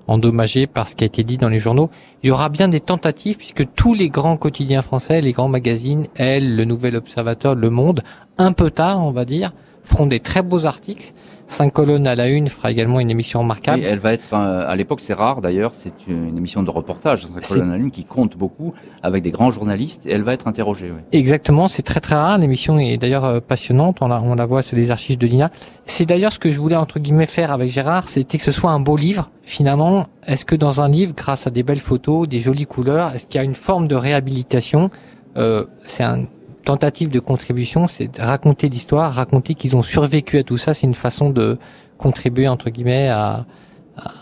[0.08, 1.90] endommagés par ce qui a été dit dans les journaux.
[2.22, 6.06] Il y aura bien des tentatives puisque tous les grands quotidiens français, les grands magazines,
[6.16, 8.02] Elle, Le Nouvel Observateur, Le Monde,
[8.38, 9.52] un peu tard, on va dire,
[9.84, 11.12] feront des très beaux articles.
[11.48, 13.82] Cinq colonnes à la une fera également une émission remarquable.
[13.82, 17.48] elle va être, euh, à l'époque c'est rare d'ailleurs, c'est une émission de reportage, cinq
[17.48, 20.46] colonnes à la une qui compte beaucoup avec des grands journalistes et elle va être
[20.46, 20.90] interrogée.
[20.94, 21.00] Oui.
[21.12, 22.36] Exactement, c'est très très rare.
[22.38, 25.50] L'émission est d'ailleurs euh, passionnante, on la, on la voit sur les archives de l'INA.
[25.86, 28.70] C'est d'ailleurs ce que je voulais entre guillemets faire avec Gérard, c'était que ce soit
[28.70, 29.30] un beau livre.
[29.42, 33.26] Finalement, est-ce que dans un livre, grâce à des belles photos, des jolies couleurs, est-ce
[33.26, 34.90] qu'il y a une forme de réhabilitation?
[35.38, 36.26] Euh, C'est un
[36.64, 40.74] tentative de contribution, c'est raconter l'histoire, raconter qu'ils ont survécu à tout ça.
[40.74, 41.58] C'est une façon de
[41.96, 43.46] contribuer entre guillemets à,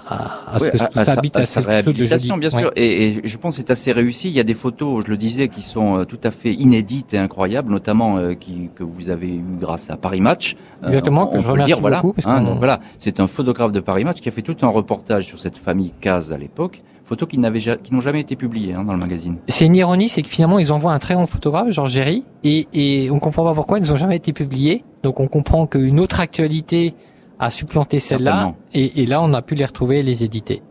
[0.07, 2.71] à, ce que ça à, sa réhabilitation, bien sûr.
[2.77, 4.29] Et, je pense que c'est assez réussi.
[4.29, 7.15] Il y a des photos, je le disais, qui sont euh, tout à fait inédites
[7.15, 10.57] et incroyables, notamment euh, qui, que vous avez eu grâce à Paris Match.
[10.83, 14.21] Euh, Exactement, que je remercie dire, voilà, hein, voilà, c'est un photographe de Paris Match
[14.21, 17.61] qui a fait tout un reportage sur cette famille Caz à l'époque photos qui n'avaient
[17.61, 19.37] qui n'ont jamais été publiées hein, dans le magazine.
[19.49, 22.67] C'est une ironie, c'est que finalement ils envoient un très grand photographe, Georges Géry, et,
[22.75, 24.85] et on comprend pas pourquoi ils n'ont jamais été publiés.
[25.05, 26.95] Donc on comprend qu'une autre actualité
[27.39, 30.63] a supplanté celle-là, et, et, là on a pu les retrouver et les éditer.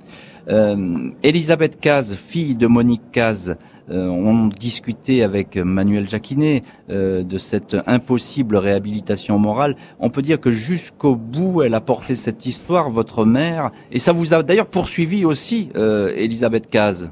[0.49, 3.55] Euh, Elisabeth Caz, fille de Monique Caz,
[3.89, 9.75] on discutait avec Manuel Jacquinet euh, de cette impossible réhabilitation morale.
[9.99, 14.11] On peut dire que jusqu'au bout, elle a porté cette histoire, votre mère, et ça
[14.11, 17.11] vous a d'ailleurs poursuivi aussi, euh, Elisabeth Caz.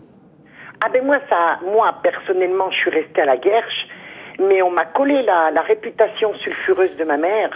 [0.84, 1.18] Ah ben moi,
[1.74, 3.88] moi personnellement, je suis restée à la guerche,
[4.40, 7.52] mais on m'a collé la réputation sulfureuse de ma mère,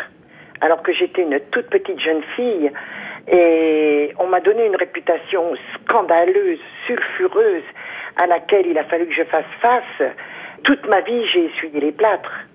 [0.61, 2.71] alors que j'étais une toute petite jeune fille.
[3.29, 5.43] Et on m'a donné une réputation
[5.75, 7.63] scandaleuse, sulfureuse
[8.17, 10.11] à laquelle il a fallu que je fasse face.
[10.63, 12.47] Toute ma vie, j'ai essuyé les plâtres.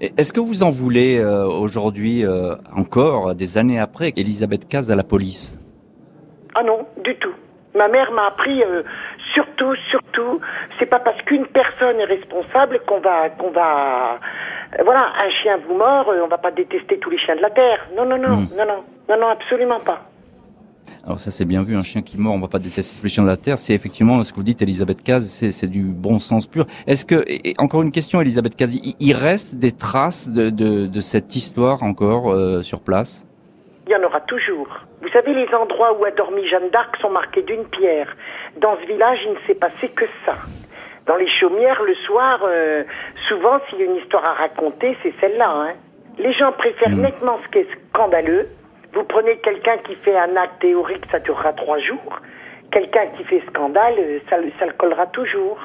[0.00, 4.96] Est-ce que vous en voulez euh, aujourd'hui euh, encore, des années après, Elisabeth Caz à
[4.96, 5.56] la police?
[6.54, 7.34] Ah non, du tout.
[7.74, 8.82] Ma mère m'a appris euh,
[9.32, 10.40] surtout, surtout,
[10.78, 14.18] c'est pas parce qu'une personne est responsable qu'on va, qu'on va,
[14.84, 17.86] voilà, un chien vous mord, on va pas détester tous les chiens de la terre.
[17.96, 18.48] Non, non, non, hmm.
[18.56, 20.00] non, non, non, non, absolument pas.
[21.04, 23.24] Alors ça c'est bien vu, un chien qui mord, on va pas détester les chiens
[23.24, 23.58] de la terre.
[23.58, 26.66] C'est effectivement ce que vous dites, Elisabeth Caz, c'est du bon sens pur.
[26.86, 27.24] Est-ce que,
[27.60, 32.32] encore une question, Elisabeth Caz, il, reste des traces de, de, de cette histoire encore
[32.32, 33.26] euh, sur place?
[33.88, 34.68] Il y en aura toujours.
[35.02, 38.16] Vous savez, les endroits où a dormi Jeanne d'Arc sont marqués d'une pierre.
[38.60, 40.34] Dans ce village, il ne s'est passé que ça.
[41.06, 42.84] Dans les chaumières, le soir, euh,
[43.28, 45.50] souvent, s'il y a une histoire à raconter, c'est celle-là.
[45.50, 45.72] Hein.
[46.18, 47.02] Les gens préfèrent mmh.
[47.02, 48.46] nettement ce qui est scandaleux
[48.94, 52.20] vous prenez quelqu'un qui fait un acte théorique, ça durera trois jours.
[52.70, 55.58] Quelqu'un qui fait scandale, euh, ça, ça le collera toujours.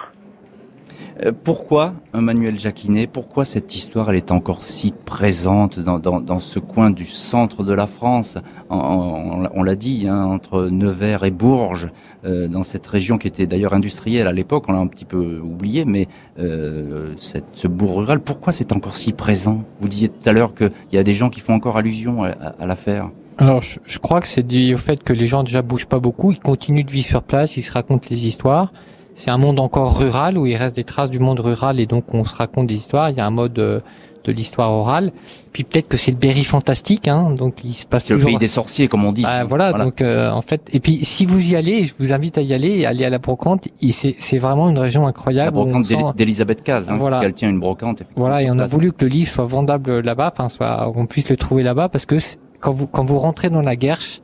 [1.24, 6.92] Euh, pourquoi, Emmanuel Jacquinet, pourquoi cette histoire elle est encore si présente dans, ce coin
[6.92, 8.38] du centre de la France?
[8.70, 11.90] On, l'a dit, hein, entre Nevers et Bourges,
[12.26, 15.40] euh, dans cette région qui était d'ailleurs industrielle à l'époque, on l'a un petit peu
[15.40, 16.08] oublié, mais
[16.40, 19.64] euh, cette, ce bourg rural, pourquoi c'est encore si présent?
[19.80, 22.30] Vous disiez tout à l'heure qu'il y a des gens qui font encore allusion à,
[22.30, 23.10] à l'affaire.
[23.40, 26.32] Alors, je, crois que c'est dû au fait que les gens déjà bougent pas beaucoup,
[26.32, 28.74] ils continuent de vivre sur place, ils se racontent les histoires.
[29.18, 32.14] C'est un monde encore rural où il reste des traces du monde rural et donc
[32.14, 33.10] on se raconte des histoires.
[33.10, 33.80] Il y a un mode euh,
[34.26, 35.12] de l'histoire orale.
[35.54, 38.06] Puis peut-être que c'est le Berry fantastique, hein, donc il se passe.
[38.06, 39.24] C'est le pays des sorciers, comme on dit.
[39.24, 42.38] Bah, voilà, donc euh, en fait, et puis si vous y allez, je vous invite
[42.38, 43.68] à y aller, aller à la brocante.
[43.90, 45.58] C'est vraiment une région incroyable.
[45.58, 47.16] La brocante d'Elisabeth Caz, hein, voilà.
[47.16, 48.04] parce qu'elle tient une brocante.
[48.16, 51.28] Voilà, et on a voulu que le livre soit vendable là-bas, enfin soit qu'on puisse
[51.30, 52.18] le trouver là-bas, parce que
[52.60, 54.22] quand vous quand vous rentrez dans la Guerche,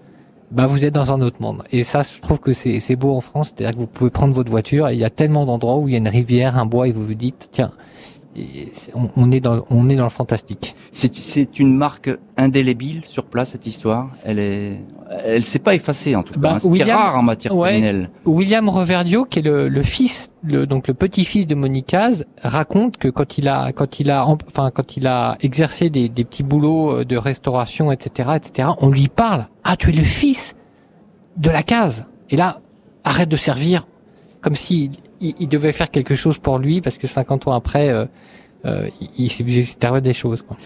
[0.54, 1.64] bah vous êtes dans un autre monde.
[1.72, 4.52] Et ça, je trouve que c'est beau en France, c'est-à-dire que vous pouvez prendre votre
[4.52, 6.92] voiture il y a tellement d'endroits où il y a une rivière, un bois, et
[6.92, 7.72] vous vous dites, tiens,
[9.16, 10.76] on, est dans on est dans le fantastique.
[10.92, 14.10] C'est une marque indélébile sur place cette histoire.
[14.24, 14.80] Elle est
[15.26, 16.40] elle s'est pas effacée en tout cas.
[16.40, 16.60] Bah, hein.
[16.60, 18.10] C'est rare en matière criminelle.
[18.26, 23.38] William Reverdio, qui est le, fils, le, donc le petit-fils de Monicaz, raconte que quand
[23.38, 27.06] il a quand il a enfin quand il a exercé des, des petits boulots euh,
[27.06, 29.48] de restauration, etc., etc., on lui parle.
[29.64, 30.56] Ah, tu es le fils
[31.38, 32.06] de la case.
[32.30, 32.62] Et là,
[33.04, 33.86] arrête de servir
[34.42, 34.92] comme si
[35.24, 38.06] il, devait faire quelque chose pour lui parce que 50 ans après, euh,
[38.66, 40.42] euh, il, s'est des choses.
[40.42, 40.58] Quoi.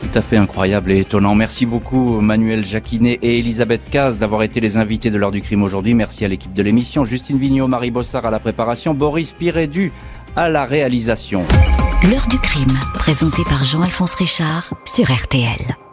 [0.00, 1.34] Tout à fait incroyable et étonnant.
[1.34, 5.62] Merci beaucoup Manuel Jacquinet et Elisabeth Caz d'avoir été les invités de l'heure du crime
[5.62, 5.94] aujourd'hui.
[5.94, 9.92] Merci à l'équipe de l'émission, Justine Vignot, Marie Bossard à la préparation, Boris Pirédu
[10.34, 11.42] à la réalisation.
[12.10, 15.85] L'heure du crime, présenté par Jean-Alphonse Richard sur RTL.